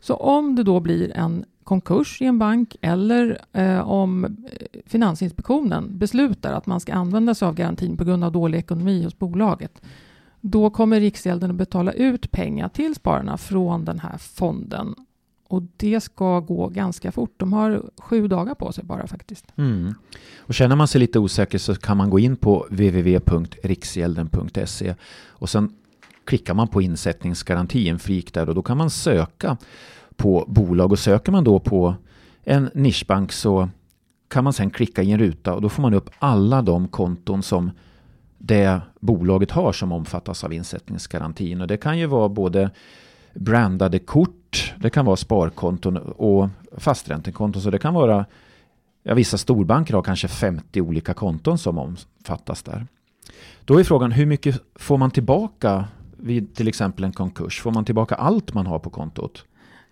Så 0.00 0.14
om 0.14 0.56
det 0.56 0.62
då 0.62 0.80
blir 0.80 1.16
en 1.16 1.44
konkurs 1.64 2.22
i 2.22 2.24
en 2.24 2.38
bank 2.38 2.76
eller 2.80 3.40
eh, 3.52 3.90
om 3.90 4.24
eh, 4.24 4.30
Finansinspektionen 4.86 5.98
beslutar 5.98 6.52
att 6.52 6.66
man 6.66 6.80
ska 6.80 6.94
använda 6.94 7.34
sig 7.34 7.48
av 7.48 7.54
garantin 7.54 7.96
på 7.96 8.04
grund 8.04 8.24
av 8.24 8.32
dålig 8.32 8.58
ekonomi 8.58 9.04
hos 9.04 9.18
bolaget, 9.18 9.82
då 10.40 10.70
kommer 10.70 11.00
Riksgälden 11.00 11.50
att 11.50 11.56
betala 11.56 11.92
ut 11.92 12.30
pengar 12.30 12.68
till 12.68 12.94
spararna 12.94 13.36
från 13.36 13.84
den 13.84 13.98
här 13.98 14.18
fonden. 14.18 14.94
Och 15.48 15.62
det 15.76 16.00
ska 16.00 16.40
gå 16.40 16.68
ganska 16.68 17.12
fort. 17.12 17.34
De 17.36 17.52
har 17.52 17.82
sju 17.98 18.28
dagar 18.28 18.54
på 18.54 18.72
sig 18.72 18.84
bara 18.84 19.06
faktiskt. 19.06 19.46
Mm. 19.56 19.94
Och 20.38 20.54
känner 20.54 20.76
man 20.76 20.88
sig 20.88 21.00
lite 21.00 21.18
osäker 21.18 21.58
så 21.58 21.74
kan 21.74 21.96
man 21.96 22.10
gå 22.10 22.18
in 22.18 22.36
på 22.36 22.66
www.riksgälden.se 22.70 24.94
och 25.26 25.50
sen 25.50 25.72
klickar 26.24 26.54
man 26.54 26.68
på 26.68 26.82
insättningsgaranti, 26.82 27.88
en 27.88 27.98
flik 27.98 28.34
där 28.34 28.48
och 28.48 28.54
då 28.54 28.62
kan 28.62 28.76
man 28.76 28.90
söka 28.90 29.56
på 30.16 30.44
bolag 30.48 30.92
och 30.92 30.98
söker 30.98 31.32
man 31.32 31.44
då 31.44 31.60
på 31.60 31.94
en 32.42 32.70
nischbank 32.74 33.32
så 33.32 33.68
kan 34.28 34.44
man 34.44 34.52
sen 34.52 34.70
klicka 34.70 35.02
i 35.02 35.12
en 35.12 35.18
ruta 35.18 35.54
och 35.54 35.62
då 35.62 35.68
får 35.68 35.82
man 35.82 35.94
upp 35.94 36.10
alla 36.18 36.62
de 36.62 36.88
konton 36.88 37.42
som 37.42 37.70
det 38.38 38.80
bolaget 39.00 39.50
har 39.50 39.72
som 39.72 39.92
omfattas 39.92 40.44
av 40.44 40.52
insättningsgarantin. 40.52 41.60
Och 41.60 41.66
det 41.66 41.76
kan 41.76 41.98
ju 41.98 42.06
vara 42.06 42.28
både 42.28 42.70
brandade 43.34 43.98
kort, 43.98 44.74
det 44.78 44.90
kan 44.90 45.04
vara 45.04 45.16
sparkonton 45.16 45.96
och 45.96 46.48
fasträntekonton. 46.76 47.62
Så 47.62 47.70
det 47.70 47.78
kan 47.78 47.94
vara, 47.94 48.26
ja, 49.02 49.14
vissa 49.14 49.38
storbanker 49.38 49.94
har 49.94 50.02
kanske 50.02 50.28
50 50.28 50.80
olika 50.80 51.14
konton 51.14 51.58
som 51.58 51.78
omfattas 51.78 52.62
där. 52.62 52.86
Då 53.64 53.80
är 53.80 53.84
frågan 53.84 54.12
hur 54.12 54.26
mycket 54.26 54.62
får 54.74 54.98
man 54.98 55.10
tillbaka 55.10 55.84
vid 56.16 56.54
till 56.54 56.68
exempel 56.68 57.04
en 57.04 57.12
konkurs? 57.12 57.60
Får 57.60 57.70
man 57.70 57.84
tillbaka 57.84 58.14
allt 58.14 58.54
man 58.54 58.66
har 58.66 58.78
på 58.78 58.90
kontot? 58.90 59.44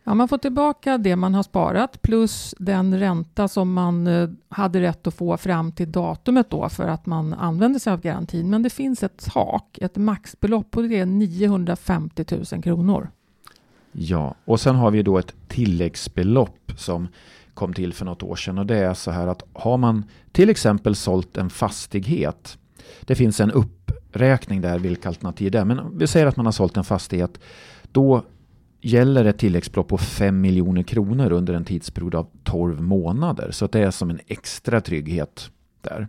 Ja, 0.04 0.14
man 0.14 0.28
får 0.28 0.38
tillbaka 0.38 0.98
det 0.98 1.16
man 1.16 1.34
har 1.34 1.42
sparat 1.42 2.02
plus 2.02 2.54
den 2.58 2.98
ränta 2.98 3.48
som 3.48 3.72
man 3.72 4.06
eh, 4.06 4.28
hade 4.48 4.80
rätt 4.80 5.06
att 5.06 5.14
få 5.14 5.36
fram 5.36 5.72
till 5.72 5.92
datumet 5.92 6.50
då 6.50 6.68
för 6.68 6.88
att 6.88 7.06
man 7.06 7.34
använde 7.34 7.80
sig 7.80 7.92
av 7.92 8.00
garantin. 8.00 8.50
Men 8.50 8.62
det 8.62 8.70
finns 8.70 9.02
ett 9.02 9.32
tak, 9.32 9.78
ett 9.78 9.96
maxbelopp 9.96 10.76
och 10.76 10.82
det 10.82 10.98
är 10.98 11.06
950 11.06 12.24
000 12.52 12.62
kronor. 12.62 13.10
Ja, 13.92 14.34
och 14.44 14.60
sen 14.60 14.76
har 14.76 14.90
vi 14.90 15.02
då 15.02 15.18
ett 15.18 15.34
tilläggsbelopp 15.48 16.72
som 16.76 17.08
kom 17.54 17.74
till 17.74 17.92
för 17.92 18.04
något 18.04 18.22
år 18.22 18.36
sedan 18.36 18.58
och 18.58 18.66
det 18.66 18.76
är 18.76 18.94
så 18.94 19.10
här 19.10 19.26
att 19.26 19.42
har 19.52 19.76
man 19.76 20.04
till 20.32 20.50
exempel 20.50 20.94
sålt 20.94 21.36
en 21.36 21.50
fastighet, 21.50 22.58
det 23.00 23.14
finns 23.14 23.40
en 23.40 23.50
uppräkning 23.50 24.60
där 24.60 24.78
vilka 24.78 25.08
alternativ 25.08 25.50
det 25.50 25.58
är, 25.58 25.64
men 25.64 25.98
vi 25.98 26.06
säger 26.06 26.26
att 26.26 26.36
man 26.36 26.46
har 26.46 26.52
sålt 26.52 26.76
en 26.76 26.84
fastighet, 26.84 27.40
då 27.92 28.22
gäller 28.80 29.24
ett 29.24 29.38
tilläggsbelopp 29.38 29.88
på 29.88 29.98
5 29.98 30.40
miljoner 30.40 30.82
kronor 30.82 31.32
under 31.32 31.54
en 31.54 31.64
tidsperiod 31.64 32.14
av 32.14 32.26
12 32.44 32.82
månader. 32.82 33.50
Så 33.50 33.66
det 33.66 33.80
är 33.80 33.90
som 33.90 34.10
en 34.10 34.20
extra 34.26 34.80
trygghet 34.80 35.50
där. 35.80 36.08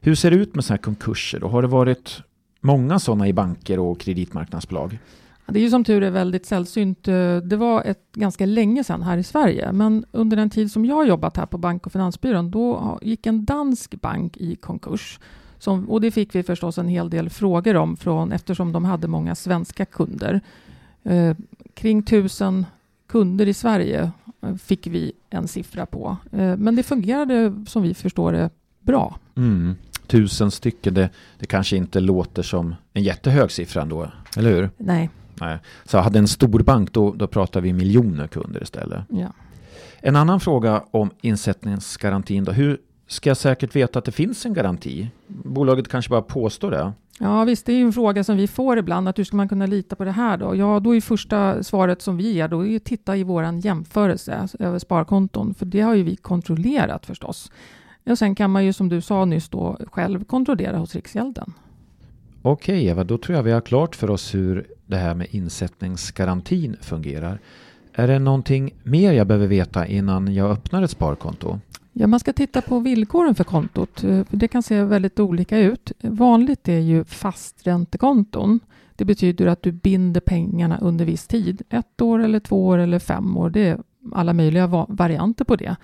Hur 0.00 0.14
ser 0.14 0.30
det 0.30 0.36
ut 0.36 0.54
med 0.54 0.64
sådana 0.64 0.76
här 0.76 0.82
konkurser? 0.82 1.40
Då? 1.40 1.48
Har 1.48 1.62
det 1.62 1.68
varit 1.68 2.22
många 2.60 2.98
sådana 2.98 3.28
i 3.28 3.32
banker 3.32 3.78
och 3.78 4.00
kreditmarknadsbolag? 4.00 4.98
Det 5.46 5.58
är 5.58 5.62
ju 5.62 5.70
som 5.70 5.84
tur 5.84 6.02
är 6.02 6.10
väldigt 6.10 6.46
sällsynt. 6.46 7.08
Eh, 7.08 7.36
det 7.36 7.56
var 7.56 7.82
ett 7.82 8.12
ganska 8.12 8.46
länge 8.46 8.84
sedan 8.84 9.02
här 9.02 9.18
i 9.18 9.22
Sverige, 9.22 9.72
men 9.72 10.04
under 10.12 10.36
den 10.36 10.50
tid 10.50 10.72
som 10.72 10.84
jag 10.84 11.08
jobbat 11.08 11.36
här 11.36 11.46
på 11.46 11.58
Bank 11.58 11.86
och 11.86 11.92
Finansbyrån, 11.92 12.50
då 12.50 12.98
gick 13.02 13.26
en 13.26 13.44
dansk 13.44 14.00
bank 14.00 14.36
i 14.36 14.56
konkurs. 14.56 15.20
Som, 15.58 15.90
och 15.90 16.00
det 16.00 16.10
fick 16.10 16.34
vi 16.34 16.42
förstås 16.42 16.78
en 16.78 16.88
hel 16.88 17.10
del 17.10 17.30
frågor 17.30 17.76
om 17.76 17.96
från, 17.96 18.32
eftersom 18.32 18.72
de 18.72 18.84
hade 18.84 19.08
många 19.08 19.34
svenska 19.34 19.84
kunder. 19.84 20.40
Eh, 21.02 21.36
kring 21.74 22.02
tusen 22.02 22.66
kunder 23.06 23.48
i 23.48 23.54
Sverige 23.54 24.10
eh, 24.42 24.54
fick 24.54 24.86
vi 24.86 25.12
en 25.30 25.48
siffra 25.48 25.86
på. 25.86 26.16
Eh, 26.32 26.56
men 26.56 26.76
det 26.76 26.82
fungerade 26.82 27.54
som 27.66 27.82
vi 27.82 27.94
förstår 27.94 28.32
det 28.32 28.50
bra. 28.80 29.18
Mm. 29.36 29.74
Tusen 30.06 30.50
stycken, 30.50 30.94
det, 30.94 31.10
det 31.38 31.46
kanske 31.46 31.76
inte 31.76 32.00
låter 32.00 32.42
som 32.42 32.74
en 32.92 33.02
jättehög 33.02 33.50
siffra 33.50 33.82
ändå, 33.82 34.10
eller 34.36 34.50
hur? 34.50 34.70
Nej. 34.76 35.10
Nej. 35.40 35.58
Så 35.84 35.98
hade 35.98 36.18
en 36.18 36.28
stor 36.28 36.62
bank, 36.62 36.92
då, 36.92 37.12
då 37.12 37.26
pratar 37.26 37.60
vi 37.60 37.72
miljoner 37.72 38.26
kunder 38.26 38.62
istället. 38.62 39.04
Ja. 39.08 39.32
En 40.00 40.16
annan 40.16 40.40
fråga 40.40 40.84
om 40.90 41.10
insättningsgarantin 41.20 42.44
då. 42.44 42.52
Hur 42.52 42.78
ska 43.06 43.30
jag 43.30 43.36
säkert 43.36 43.76
veta 43.76 43.98
att 43.98 44.04
det 44.04 44.12
finns 44.12 44.46
en 44.46 44.54
garanti? 44.54 45.10
Bolaget 45.26 45.88
kanske 45.88 46.10
bara 46.10 46.22
påstår 46.22 46.70
det. 46.70 46.92
Ja 47.18 47.44
visst, 47.44 47.66
det 47.66 47.72
är 47.72 47.76
ju 47.76 47.84
en 47.84 47.92
fråga 47.92 48.24
som 48.24 48.36
vi 48.36 48.46
får 48.46 48.78
ibland, 48.78 49.08
att 49.08 49.18
hur 49.18 49.24
ska 49.24 49.36
man 49.36 49.48
kunna 49.48 49.66
lita 49.66 49.96
på 49.96 50.04
det 50.04 50.10
här 50.10 50.36
då? 50.36 50.56
Ja, 50.56 50.80
då 50.80 50.96
är 50.96 51.00
första 51.00 51.62
svaret 51.62 52.02
som 52.02 52.16
vi 52.16 52.32
ger 52.32 52.48
då 52.48 52.66
är 52.66 52.76
att 52.76 52.84
titta 52.84 53.16
i 53.16 53.24
våran 53.24 53.60
jämförelse 53.60 54.48
över 54.58 54.78
sparkonton, 54.78 55.54
för 55.54 55.66
det 55.66 55.80
har 55.80 55.94
ju 55.94 56.02
vi 56.02 56.16
kontrollerat 56.16 57.06
förstås. 57.06 57.52
Och 58.06 58.18
sen 58.18 58.34
kan 58.34 58.50
man 58.50 58.64
ju 58.64 58.72
som 58.72 58.88
du 58.88 59.00
sa 59.00 59.24
nyss 59.24 59.48
då 59.48 59.78
själv 59.92 60.24
kontrollera 60.24 60.76
hos 60.76 60.94
Riksgälden. 60.94 61.52
Okej 62.46 62.86
Eva, 62.86 63.04
då 63.04 63.18
tror 63.18 63.36
jag 63.36 63.42
vi 63.42 63.52
har 63.52 63.60
klart 63.60 63.96
för 63.96 64.10
oss 64.10 64.34
hur 64.34 64.66
det 64.86 64.96
här 64.96 65.14
med 65.14 65.26
insättningsgarantin 65.30 66.76
fungerar. 66.80 67.38
Är 67.92 68.08
det 68.08 68.18
någonting 68.18 68.74
mer 68.82 69.12
jag 69.12 69.26
behöver 69.26 69.46
veta 69.46 69.86
innan 69.86 70.34
jag 70.34 70.50
öppnar 70.50 70.82
ett 70.82 70.90
sparkonto? 70.90 71.58
Ja, 71.92 72.06
man 72.06 72.20
ska 72.20 72.32
titta 72.32 72.62
på 72.62 72.78
villkoren 72.78 73.34
för 73.34 73.44
kontot. 73.44 74.04
Eh, 74.04 74.20
det 74.30 74.48
kan 74.48 74.62
se 74.62 74.82
väldigt 74.82 75.20
olika 75.20 75.58
ut. 75.58 75.92
Vanligt 76.00 76.68
är 76.68 76.78
ju 76.78 77.04
fasträntekonton. 77.04 78.60
Det 78.96 79.04
betyder 79.04 79.46
att 79.46 79.62
du 79.62 79.72
binder 79.72 80.20
pengarna 80.20 80.78
under 80.78 81.04
viss 81.04 81.26
tid. 81.26 81.62
Ett 81.70 82.00
år 82.00 82.18
eller 82.18 82.40
två 82.40 82.66
år 82.66 82.78
eller 82.78 82.98
fem 82.98 83.36
år. 83.36 83.50
Det 83.50 83.60
är 83.60 83.78
alla 84.12 84.32
möjliga 84.32 84.86
varianter 84.88 85.44
på 85.44 85.56
det. 85.56 85.76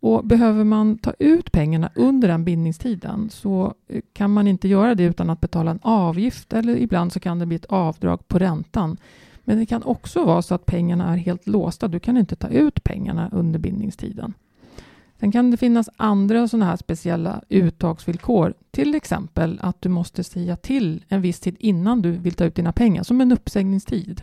Och 0.00 0.24
behöver 0.24 0.64
man 0.64 0.98
ta 0.98 1.12
ut 1.18 1.52
pengarna 1.52 1.90
under 1.94 2.28
den 2.28 2.44
bindningstiden 2.44 3.30
så 3.30 3.74
eh, 3.88 4.00
kan 4.12 4.30
man 4.32 4.48
inte 4.48 4.68
göra 4.68 4.94
det 4.94 5.04
utan 5.04 5.30
att 5.30 5.40
betala 5.40 5.70
en 5.70 5.78
avgift 5.82 6.52
eller 6.52 6.76
ibland 6.76 7.12
så 7.12 7.20
kan 7.20 7.38
det 7.38 7.46
bli 7.46 7.56
ett 7.56 7.64
avdrag 7.64 8.28
på 8.28 8.38
räntan. 8.38 8.96
Men 9.44 9.58
det 9.58 9.66
kan 9.66 9.82
också 9.82 10.24
vara 10.24 10.42
så 10.42 10.54
att 10.54 10.66
pengarna 10.66 11.12
är 11.12 11.16
helt 11.16 11.46
låsta. 11.46 11.88
Du 11.88 12.00
kan 12.00 12.16
inte 12.16 12.36
ta 12.36 12.48
ut 12.48 12.84
pengarna 12.84 13.28
under 13.32 13.58
bindningstiden. 13.58 14.34
Sen 15.20 15.32
kan 15.32 15.50
det 15.50 15.56
finnas 15.56 15.88
andra 15.96 16.48
sådana 16.48 16.64
här 16.64 16.76
speciella 16.76 17.42
uttagsvillkor. 17.48 18.54
Till 18.70 18.94
exempel 18.94 19.58
att 19.62 19.82
du 19.82 19.88
måste 19.88 20.24
säga 20.24 20.56
till 20.56 21.04
en 21.08 21.20
viss 21.20 21.40
tid 21.40 21.56
innan 21.58 22.02
du 22.02 22.10
vill 22.10 22.34
ta 22.34 22.44
ut 22.44 22.54
dina 22.54 22.72
pengar, 22.72 23.02
som 23.02 23.20
en 23.20 23.32
uppsägningstid. 23.32 24.22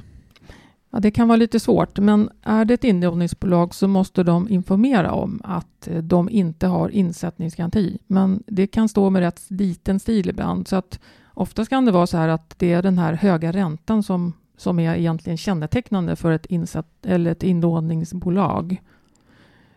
Ja, 0.91 1.01
det 1.01 1.11
kan 1.11 1.29
vara 1.29 1.37
lite 1.37 1.61
svårt, 1.61 1.99
men 1.99 2.31
är 2.43 2.65
det 2.65 2.75
ett 2.75 2.85
inlåningsbolag 2.85 3.75
så 3.75 3.89
måste 3.89 4.23
de 4.23 4.49
informera 4.49 5.13
om 5.13 5.41
att 5.45 5.89
eh, 5.89 6.03
de 6.03 6.29
inte 6.31 6.67
har 6.67 6.89
insättningsgaranti. 6.89 7.99
Men 8.07 8.43
det 8.47 8.67
kan 8.67 8.89
stå 8.89 9.11
med 9.11 9.21
rätt 9.21 9.41
liten 9.49 10.01
stil 10.01 10.29
ibland, 10.29 10.69
så 10.69 10.77
att 10.77 11.01
oftast 11.35 11.71
kan 11.71 11.85
det 11.85 11.93
vara 11.93 12.07
så 12.07 12.17
här 12.17 12.29
att 12.29 12.59
det 12.59 12.73
är 12.73 12.83
den 12.83 12.99
här 12.99 13.13
höga 13.13 13.53
räntan 13.53 14.03
som 14.03 14.33
som 14.61 14.79
är 14.79 14.95
egentligen 14.95 15.37
kännetecknande 15.37 16.17
för 16.17 16.33
ett, 16.33 16.47
insatt, 16.47 16.87
eller 17.03 17.31
ett 17.31 17.43
inlåningsbolag. 17.43 18.83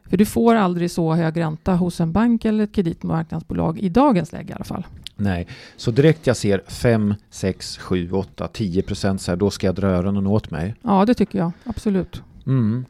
För 0.04 0.18
du 0.18 0.26
får 0.26 0.56
aldrig 0.56 0.92
så 0.92 1.14
hög 1.14 1.40
ränta 1.40 1.76
hos 1.76 2.02
en 2.02 2.12
bank 2.12 2.46
eller 2.46 2.64
ett 2.64 2.74
kreditmarknadsbolag 2.74 3.80
i 3.80 3.90
dagens 3.90 4.32
läge 4.32 4.50
i 4.50 4.54
alla 4.54 4.64
fall. 4.64 4.86
Nej, 5.16 5.48
så 5.78 5.92
direkt 5.92 6.28
jag 6.28 6.38
ser 6.38 6.62
5, 6.68 7.16
6, 7.30 7.78
7, 7.78 8.12
8, 8.12 8.48
10 8.48 8.82
procent 8.82 9.22
så 9.22 9.32
här, 9.32 9.36
då 9.36 9.50
ska 9.50 9.68
jag 9.68 9.76
dra 9.76 9.88
öronen 9.88 10.28
åt 10.28 10.52
mig. 10.52 10.76
Ja, 10.82 11.06
det 11.06 11.14
tycker 11.14 11.40
jag 11.40 11.52
absolut. 11.64 12.22
Mm. 12.46 12.86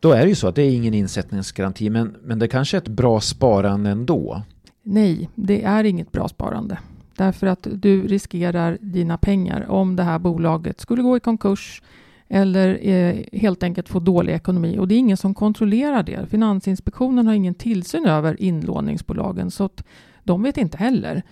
Då 0.00 0.12
är 0.12 0.22
det 0.22 0.28
ju 0.28 0.34
så 0.34 0.48
att 0.48 0.54
det 0.54 0.62
är 0.62 0.70
ingen 0.70 0.94
insättningsgaranti, 0.94 1.90
men, 1.90 2.16
men 2.24 2.38
det 2.38 2.48
kanske 2.48 2.76
är 2.76 2.80
ett 2.80 2.88
bra 2.88 3.20
sparande 3.20 3.90
ändå. 3.90 4.42
Nej, 4.82 5.30
det 5.34 5.64
är 5.64 5.84
inget 5.84 6.12
bra 6.12 6.28
sparande. 6.28 6.78
Därför 7.18 7.46
att 7.46 7.66
du 7.72 8.06
riskerar 8.06 8.78
dina 8.80 9.18
pengar 9.18 9.70
om 9.70 9.96
det 9.96 10.02
här 10.02 10.18
bolaget 10.18 10.80
skulle 10.80 11.02
gå 11.02 11.16
i 11.16 11.20
konkurs 11.20 11.82
eller 12.28 12.88
eh, 12.88 13.16
helt 13.32 13.62
enkelt 13.62 13.88
få 13.88 14.00
dålig 14.00 14.32
ekonomi. 14.32 14.78
Och 14.78 14.88
det 14.88 14.94
är 14.94 14.98
ingen 14.98 15.16
som 15.16 15.34
kontrollerar 15.34 16.02
det. 16.02 16.26
Finansinspektionen 16.30 17.26
har 17.26 17.34
ingen 17.34 17.54
tillsyn 17.54 18.06
över 18.06 18.42
inlåningsbolagen 18.42 19.50
så 19.50 19.64
att 19.64 19.84
de 20.24 20.42
vet 20.42 20.56
inte 20.56 20.76
heller. 20.78 21.22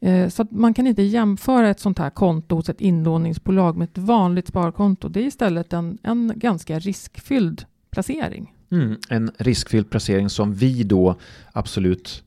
Eh, 0.00 0.28
så 0.28 0.46
man 0.50 0.74
kan 0.74 0.86
inte 0.86 1.02
jämföra 1.02 1.70
ett 1.70 1.80
sånt 1.80 1.98
här 1.98 2.10
konto 2.10 2.56
hos 2.56 2.68
ett 2.68 2.80
inlåningsbolag 2.80 3.76
med 3.76 3.88
ett 3.88 3.98
vanligt 3.98 4.48
sparkonto. 4.48 5.08
Det 5.08 5.20
är 5.20 5.26
istället 5.26 5.72
en, 5.72 5.98
en 6.02 6.32
ganska 6.36 6.78
riskfylld 6.78 7.64
placering. 7.90 8.54
Mm, 8.70 8.96
en 9.08 9.30
riskfylld 9.38 9.90
placering 9.90 10.28
som 10.28 10.54
vi 10.54 10.82
då 10.82 11.16
absolut 11.52 12.24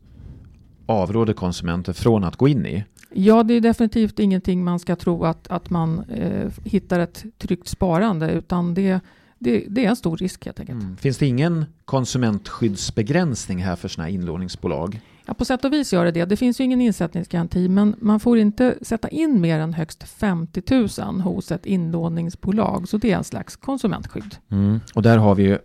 avråder 0.86 1.34
konsumenter 1.34 1.94
från 1.94 2.24
att 2.24 2.36
gå 2.36 2.48
in 2.48 2.66
i. 2.66 2.84
Ja, 3.14 3.44
det 3.44 3.54
är 3.54 3.62
definitivt 3.62 4.20
ingenting 4.20 4.64
man 4.64 4.80
ska 4.80 4.96
tro 4.96 5.26
att, 5.26 5.48
att 5.48 5.70
man 5.70 6.00
eh, 6.00 6.52
hittar 6.64 7.00
ett 7.00 7.26
tryggt 7.38 7.68
sparande, 7.68 8.32
utan 8.32 8.74
det, 8.74 9.00
det, 9.40 9.66
det 9.70 9.86
är 9.86 9.90
en 9.90 9.96
stor 9.96 10.18
risk 10.18 10.46
helt 10.46 10.60
enkelt. 10.60 10.82
Mm. 10.82 10.98
Finns 10.98 11.18
det 11.18 11.26
ingen 11.26 11.66
konsumentskyddsbegränsning 11.86 13.64
här 13.64 13.76
för 13.76 13.88
sådana 13.88 14.08
här 14.08 14.14
inlåningsbolag? 14.14 15.02
Ja, 15.26 15.34
på 15.34 15.46
sätt 15.46 15.66
och 15.66 15.74
vis 15.74 15.94
gör 15.94 16.06
det 16.06 16.12
det. 16.12 16.26
Det 16.26 16.38
finns 16.38 16.60
ju 16.60 16.64
ingen 16.64 16.82
insättningsgaranti, 16.82 17.70
men 17.70 17.96
man 18.00 18.20
får 18.20 18.38
inte 18.38 18.78
sätta 18.82 19.08
in 19.08 19.42
mer 19.42 19.60
än 19.60 19.74
högst 19.74 20.04
50 20.04 20.62
000 21.02 21.22
hos 21.22 21.52
ett 21.52 21.66
inlåningsbolag, 21.66 22.90
så 22.90 22.98
det 22.98 23.12
är 23.12 23.18
en 23.18 23.24
slags 23.24 23.56
konsumentskydd. 23.56 24.36
Mm. 24.52 24.80
Och 24.94 25.02
där 25.02 25.18
har 25.18 25.36
vi 25.36 25.44
ju 25.44 25.58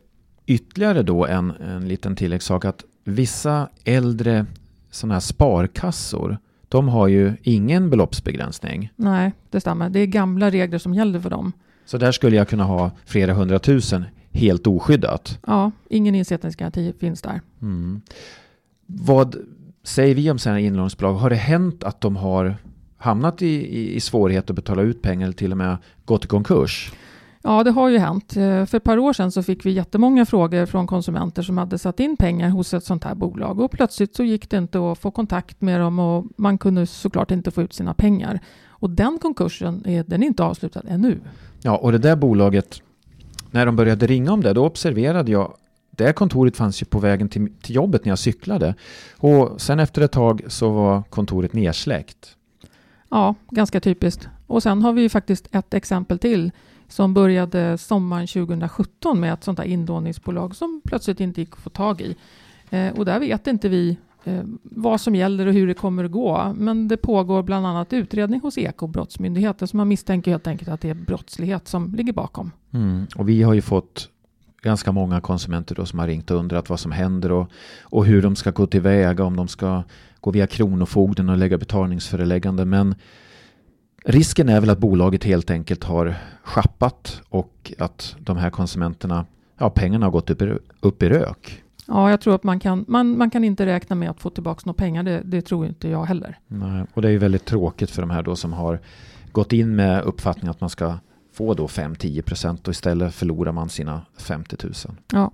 ytterligare 0.46 1.02
då 1.02 1.26
en, 1.26 1.50
en 1.50 1.88
liten 1.88 2.16
tilläggssak 2.16 2.64
att 2.64 2.85
vissa 3.05 3.68
äldre 3.85 4.46
sådana 4.90 5.14
här 5.14 5.20
sparkassor 5.20 6.38
de 6.72 6.88
har 6.88 7.08
ju 7.08 7.32
ingen 7.42 7.90
beloppsbegränsning. 7.90 8.92
Nej, 8.96 9.32
det 9.50 9.61
stämmer. 9.61 9.90
Det 9.90 10.00
är 10.00 10.06
gamla 10.06 10.50
regler 10.50 10.78
som 10.78 10.94
gäller 10.94 11.20
för 11.20 11.30
dem. 11.30 11.52
Så 11.85 11.98
där 11.98 12.12
skulle 12.12 12.37
jag 12.37 12.48
kunna 12.48 12.64
ha 12.64 12.90
flera 13.04 13.35
hundratusen 13.35 14.04
helt 14.30 14.66
oskyddat? 14.66 15.38
Ja, 15.46 15.70
ingen 15.88 16.14
insättningsgaranti 16.14 16.92
finns 16.98 17.22
där. 17.22 17.40
Mm. 17.62 18.00
Vad 18.87 19.37
säger 19.82 20.14
vi 20.14 20.30
om 20.30 20.38
sådana 20.38 20.61
inlåningsbolag? 20.61 21.14
Har 21.14 21.30
det 21.30 21.37
hänt 21.37 21.85
att 21.85 22.00
de 22.00 22.16
har 22.16 22.56
hamnat 22.96 23.42
i, 23.42 23.46
i, 23.46 23.94
i 23.94 24.00
svårighet 24.00 24.50
att 24.50 24.56
betala 24.56 24.82
ut 24.82 25.02
pengar 25.02 25.26
eller 25.26 25.37
till 25.37 25.52
och 25.52 25.58
med 25.58 25.76
gått 26.04 26.24
i 26.24 26.28
konkurs? 26.28 26.92
Ja, 27.42 27.64
det 27.64 27.70
har 27.70 27.88
ju 27.88 27.98
hänt. 27.98 28.37
Eh, 28.37 28.66
för 28.66 28.76
ett 28.76 28.85
par 28.85 28.98
år 28.98 29.12
sedan 29.12 29.33
så 29.33 29.42
fick 29.42 29.66
vi 29.66 29.70
jättemånga 29.70 30.26
frågor 30.26 30.66
från 30.66 30.87
konsumenter 30.87 31.42
som 31.42 31.59
hade 31.59 31.78
satt 31.78 32.00
in 32.00 32.16
pengar 32.16 32.48
hos 32.48 32.74
ett 32.74 32.85
sånt 32.85 33.05
här 33.05 33.14
bolag 33.14 33.61
och 33.61 33.70
plötsligt 33.70 34.16
så 34.16 34.22
gick 34.22 34.50
det 34.50 34.57
inte 34.57 34.90
att 34.90 34.98
få 34.98 35.11
kontakt 35.11 35.61
med 35.61 35.81
dem 35.81 35.98
och 35.98 36.24
man 36.37 36.59
kunde 36.59 36.87
såklart 36.87 37.31
inte 37.31 37.50
få 37.50 37.62
ut 37.62 37.72
sina 37.72 37.94
pengar. 37.94 38.40
Och 38.68 38.90
den 38.90 39.18
konkursen 39.18 39.87
är, 39.87 40.05
den 40.05 40.22
är 40.22 40.26
inte 40.26 40.44
avslutad 40.44 40.83
ännu. 40.88 41.20
Ja, 41.62 41.76
och 41.76 41.92
det 41.92 41.98
där 41.98 42.16
bolaget, 42.16 42.83
när 43.50 43.66
de 43.66 43.76
började 43.76 44.07
ringa 44.07 44.33
om 44.33 44.40
det, 44.40 44.52
då 44.52 44.66
observerade 44.66 45.33
jag 45.33 45.57
det 45.96 46.12
kontoret 46.12 46.57
fanns 46.57 46.83
ju 46.83 46.87
på 46.87 46.98
vägen 46.98 47.28
till, 47.28 47.52
till 47.62 47.74
jobbet 47.74 48.05
när 48.05 48.11
jag 48.11 48.18
cyklade. 48.18 48.74
Och 49.16 49.61
sen 49.61 49.81
efter 49.81 50.02
ett 50.02 50.12
tag 50.12 50.42
så 50.46 50.70
var 50.70 51.02
kontoret 51.02 51.52
nersläckt. 51.52 52.37
Ja, 53.11 53.35
ganska 53.50 53.81
typiskt. 53.81 54.28
Och 54.46 54.62
sen 54.62 54.83
har 54.83 54.92
vi 54.92 55.02
ju 55.02 55.09
faktiskt 55.09 55.48
ett 55.52 55.74
exempel 55.74 56.18
till 56.18 56.52
som 56.92 57.14
började 57.14 57.78
sommaren 57.78 58.26
2017 58.26 59.20
med 59.20 59.33
ett 59.33 59.44
sånt 59.44 59.59
här 59.59 59.66
inlåningsbolag 59.66 60.57
som 60.57 60.81
plötsligt 60.85 61.20
inte 61.20 61.40
gick 61.40 61.52
att 61.52 61.59
få 61.59 61.70
tag 61.70 62.00
i. 62.00 62.16
Eh, 62.70 62.92
och 62.98 63.05
där 63.05 63.20
vet 63.20 63.46
inte 63.46 63.68
vi 63.68 63.96
eh, 64.24 64.40
vad 64.62 65.00
som 65.00 65.14
gäller 65.14 65.46
och 65.46 65.52
hur 65.52 65.66
det 65.66 65.74
kommer 65.74 66.05
att 66.05 66.11
gå. 66.11 66.52
Men 66.57 66.88
det 66.88 66.96
pågår 66.96 67.42
bland 67.42 67.66
annat 67.66 67.92
utredning 67.92 68.40
hos 68.40 68.59
Ekobrottsmyndigheten 68.59 69.68
så 69.68 69.76
man 69.76 69.88
misstänker 69.88 70.31
helt 70.31 70.46
enkelt 70.46 70.68
att 70.68 70.81
det 70.81 70.90
är 70.90 70.94
brottslighet 70.94 71.68
som 71.68 71.94
ligger 71.94 72.12
bakom. 72.12 72.50
Mm. 72.70 73.07
Och 73.16 73.28
vi 73.28 73.42
har 73.42 73.55
ju 73.55 73.62
fått 73.62 74.09
ganska 74.62 74.92
många 74.92 75.20
konsumenter 75.20 75.74
då 75.74 75.87
som 75.87 75.98
har 75.98 76.07
ringt 76.07 76.31
och 76.31 76.38
undrat 76.38 76.70
vad 76.70 76.81
som 76.81 76.92
händer 76.92 77.33
och, 77.33 77.50
och 77.83 78.07
hur 78.07 78.22
de 78.22 78.37
ska 78.37 78.50
gå 78.50 78.66
tillväga, 78.66 79.24
om 79.24 79.37
de 79.37 79.48
ska 79.48 79.83
gå 80.20 80.31
via 80.31 80.46
Kronofogden 80.46 81.28
och 81.28 81.37
lägga 81.37 81.59
betalningsföreläggande. 81.59 82.64
Men 82.64 82.94
Risken 84.04 84.48
är 84.48 84.60
väl 84.60 84.70
att 84.70 84.78
bolaget 84.78 85.24
helt 85.24 85.50
enkelt 85.50 85.84
har 85.84 86.14
schappat 86.44 87.22
och 87.28 87.72
att 87.78 88.16
de 88.18 88.36
här 88.36 88.50
konsumenterna, 88.50 89.26
ja 89.58 89.70
pengarna 89.70 90.06
har 90.06 90.10
gått 90.10 90.30
upp 90.30 90.42
i, 90.42 90.58
upp 90.80 91.02
i 91.02 91.08
rök. 91.08 91.62
Ja, 91.86 92.10
jag 92.10 92.20
tror 92.20 92.34
att 92.34 92.42
man 92.42 92.60
kan, 92.60 92.84
man, 92.88 93.18
man 93.18 93.30
kan 93.30 93.44
inte 93.44 93.66
räkna 93.66 93.96
med 93.96 94.10
att 94.10 94.20
få 94.20 94.30
tillbaka 94.30 94.62
några 94.64 94.76
pengar. 94.76 95.02
Det, 95.02 95.22
det 95.24 95.42
tror 95.42 95.66
inte 95.66 95.88
jag 95.88 96.04
heller. 96.04 96.38
Nej, 96.46 96.84
och 96.94 97.02
det 97.02 97.08
är 97.08 97.12
ju 97.12 97.18
väldigt 97.18 97.44
tråkigt 97.44 97.90
för 97.90 98.02
de 98.02 98.10
här 98.10 98.22
då 98.22 98.36
som 98.36 98.52
har 98.52 98.80
gått 99.32 99.52
in 99.52 99.76
med 99.76 100.02
uppfattningen 100.02 100.50
att 100.50 100.60
man 100.60 100.70
ska 100.70 100.98
få 101.34 101.54
då 101.54 101.66
5-10 101.66 102.22
procent 102.22 102.68
och 102.68 102.72
istället 102.72 103.14
förlorar 103.14 103.52
man 103.52 103.68
sina 103.68 104.02
50 104.18 104.56
000. 104.62 104.74
Ja. 105.12 105.32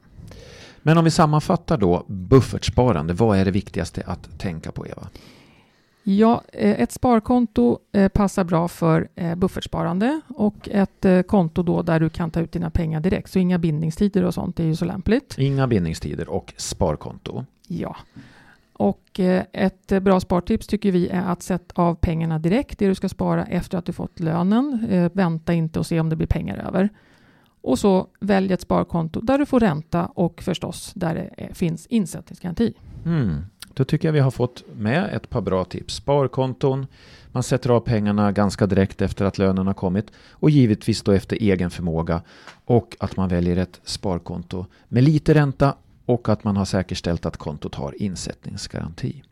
Men 0.83 0.99
om 0.99 1.05
vi 1.05 1.11
sammanfattar 1.11 1.79
då 1.79 2.05
buffertsparande, 2.09 3.15
vad 3.15 3.39
är 3.39 3.45
det 3.45 3.51
viktigaste 3.51 4.03
att 4.07 4.39
tänka 4.39 4.73
på 4.73 4.87
Eva? 4.87 5.09
Ja, 6.11 6.43
eh, 6.53 6.81
ett 6.81 6.93
sparkonto 6.93 7.79
eh, 7.93 8.09
passar 8.09 8.45
bra 8.45 8.69
för 8.69 9.09
eh, 9.15 9.35
buffertsparande 9.35 10.21
och 10.29 10.69
ett 10.69 11.27
konto 11.27 11.63
då 11.63 11.83
där 11.83 12.01
du 12.01 12.11
kan 12.11 12.31
ta 12.31 12.41
ut 12.41 12.53
dina 12.53 12.71
pengar 12.71 13.01
direkt. 13.01 13.31
Så 13.31 13.39
inga 13.39 13.59
bindningstider 13.59 14.25
och 14.25 14.35
sånt 14.35 14.61
är 14.61 14.65
ju 14.65 14.77
så 14.77 14.85
lämpligt. 14.85 15.35
Inga 15.39 15.67
bindningstider 15.67 16.29
och 16.29 16.55
sparkonto. 16.57 17.45
Ja. 17.67 17.97
Och 18.73 19.21
ett 19.53 20.03
bra 20.03 20.21
spartips 20.21 20.67
tycker 20.67 20.93
vi 20.93 21.09
är 21.09 21.23
att 21.23 21.43
sätta 21.43 21.83
av 21.83 21.95
pengarna 21.95 22.39
direkt, 22.39 22.79
det 22.79 22.89
du 22.89 22.95
ska 22.95 23.09
spara 23.09 23.45
efter 23.45 23.79
att 23.79 23.85
du 23.85 23.93
fått 23.93 24.21
lönen. 24.21 24.87
Vänta 25.13 25.55
inte 25.55 25.79
och 25.79 25.87
se 25.87 26.01
om 26.01 26.09
det 26.09 26.17
blir 26.17 26.27
pengar 26.27 26.57
över. 26.57 26.89
Och 27.61 27.79
så 27.79 28.07
välj 28.21 28.53
ett 28.53 28.61
sparkonto 28.61 29.21
där 29.21 29.39
du 29.39 29.47
får 29.47 29.61
ränta 29.61 30.07
och 30.07 30.43
förstås 30.43 30.93
där 30.95 31.15
det 31.15 31.55
finns 31.55 31.87
insättningsgaranti. 31.87 32.75
Mm. 33.05 33.45
Då 33.79 33.85
tycker 33.85 34.09
jag 34.09 34.13
vi 34.13 34.21
har 34.21 34.31
fått 34.31 34.65
med 34.77 35.11
ett 35.15 35.31
par 35.31 35.41
bra 35.41 35.65
tips. 35.65 35.95
Sparkonton, 35.95 36.87
man 37.33 37.43
sätter 37.43 37.71
av 37.71 37.81
pengarna 37.81 38.33
ganska 38.33 38.67
direkt 38.67 39.03
efter 39.03 39.25
att 39.25 39.39
lönen 39.39 39.67
har 39.67 39.75
kommit 39.75 40.07
och 40.31 40.51
givetvis 40.51 41.03
då 41.03 41.13
efter 41.13 41.37
egen 41.37 41.71
förmåga 41.71 42.23
och 42.65 42.97
att 43.01 43.17
man 43.17 43.29
väljer 43.29 43.57
ett 43.57 43.81
sparkonto 43.85 44.67
med 44.89 45.05
lite 45.05 45.35
ränta 45.35 45.75
och 46.05 46.29
att 46.29 46.45
man 46.45 46.57
har 46.57 46.65
säkerställt 46.65 47.27
att 47.27 47.37
kontot 47.37 47.75
har 47.75 48.03
insättningsgaranti. 48.03 49.23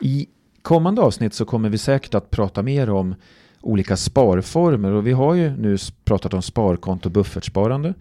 I 0.00 0.26
kommande 0.62 1.02
avsnitt 1.02 1.34
så 1.34 1.44
kommer 1.44 1.68
vi 1.68 1.78
säkert 1.78 2.14
att 2.14 2.30
prata 2.30 2.62
mer 2.62 2.90
om 2.90 3.14
olika 3.60 3.96
sparformer 3.96 4.92
och 4.92 5.06
vi 5.06 5.12
har 5.12 5.34
ju 5.34 5.50
nu 5.56 5.76
pratat 6.04 6.34
om 6.34 6.42
sparkonto 6.42 7.08
och 7.08 7.12
buffertsparande. 7.12 7.94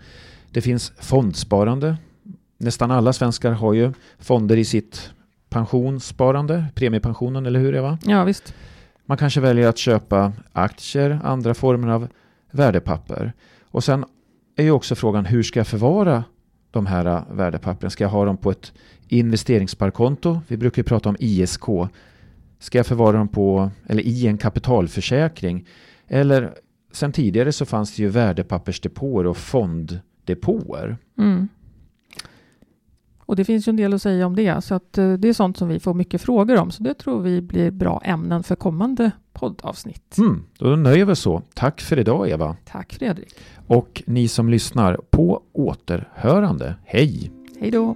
Det 0.52 0.62
finns 0.62 0.93
fondsparande. 1.00 1.97
Nästan 2.58 2.91
alla 2.91 3.13
svenskar 3.13 3.52
har 3.52 3.73
ju 3.73 3.93
fonder 4.19 4.58
i 4.58 4.65
sitt 4.65 5.12
pensionssparande, 5.49 6.65
premiepensionen, 6.75 7.45
eller 7.45 7.60
hur 7.60 7.75
Eva? 7.75 7.97
Ja, 8.03 8.23
visst. 8.23 8.53
Man 9.05 9.17
kanske 9.17 9.41
väljer 9.41 9.67
att 9.67 9.77
köpa 9.77 10.33
aktier, 10.53 11.19
andra 11.23 11.53
former 11.53 11.88
av 11.88 12.07
värdepapper. 12.51 13.33
Och 13.63 13.83
sen 13.83 14.05
är 14.55 14.63
ju 14.63 14.71
också 14.71 14.95
frågan, 14.95 15.25
hur 15.25 15.43
ska 15.43 15.60
jag 15.60 15.67
förvara 15.67 16.23
de 16.71 16.86
här 16.86 17.23
värdepappren? 17.31 17.91
Ska 17.91 18.03
jag 18.03 18.10
ha 18.10 18.25
dem 18.25 18.38
på 18.38 18.51
ett 18.51 18.73
investeringssparkonto? 19.07 20.41
Vi 20.47 20.57
brukar 20.57 20.79
ju 20.79 20.83
prata 20.83 21.10
om 21.10 21.15
ISK. 21.19 21.63
Ska 22.60 22.77
jag 22.77 22.86
förvara 22.86 23.17
dem 23.17 23.27
på, 23.27 23.71
eller 23.88 24.03
i 24.03 24.27
en 24.27 24.38
kapitalförsäkring? 24.38 25.67
Eller 26.07 26.53
sen 26.91 27.12
tidigare 27.12 27.51
så 27.51 27.65
fanns 27.65 27.95
det 27.95 28.03
ju 28.03 28.10
värdepappersdepåer 28.10 29.25
och 29.27 29.38
fonddepåer. 29.38 30.97
Mm. 31.17 31.47
Och 33.27 33.35
det 33.35 33.45
finns 33.45 33.67
ju 33.67 33.69
en 33.69 33.75
del 33.75 33.93
att 33.93 34.01
säga 34.01 34.25
om 34.25 34.35
det, 34.35 34.63
så 34.63 34.75
att 34.75 34.97
eh, 34.97 35.13
det 35.13 35.29
är 35.29 35.33
sånt 35.33 35.57
som 35.57 35.67
vi 35.67 35.79
får 35.79 35.93
mycket 35.93 36.21
frågor 36.21 36.57
om. 36.57 36.71
Så 36.71 36.83
det 36.83 36.93
tror 36.93 37.21
vi 37.21 37.41
blir 37.41 37.71
bra 37.71 38.01
ämnen 38.03 38.43
för 38.43 38.55
kommande 38.55 39.11
poddavsnitt. 39.33 40.17
Mm, 40.17 40.43
då 40.57 40.65
nöjer 40.65 41.05
vi 41.05 41.11
oss 41.11 41.19
så. 41.19 41.41
Tack 41.53 41.81
för 41.81 41.99
idag 41.99 42.29
Eva. 42.29 42.55
Tack 42.65 42.93
Fredrik. 42.93 43.35
Och 43.67 44.03
ni 44.05 44.27
som 44.27 44.49
lyssnar, 44.49 44.99
på 45.09 45.41
återhörande. 45.53 46.75
Hej! 46.85 47.31
Hej 47.59 47.71
då! 47.71 47.95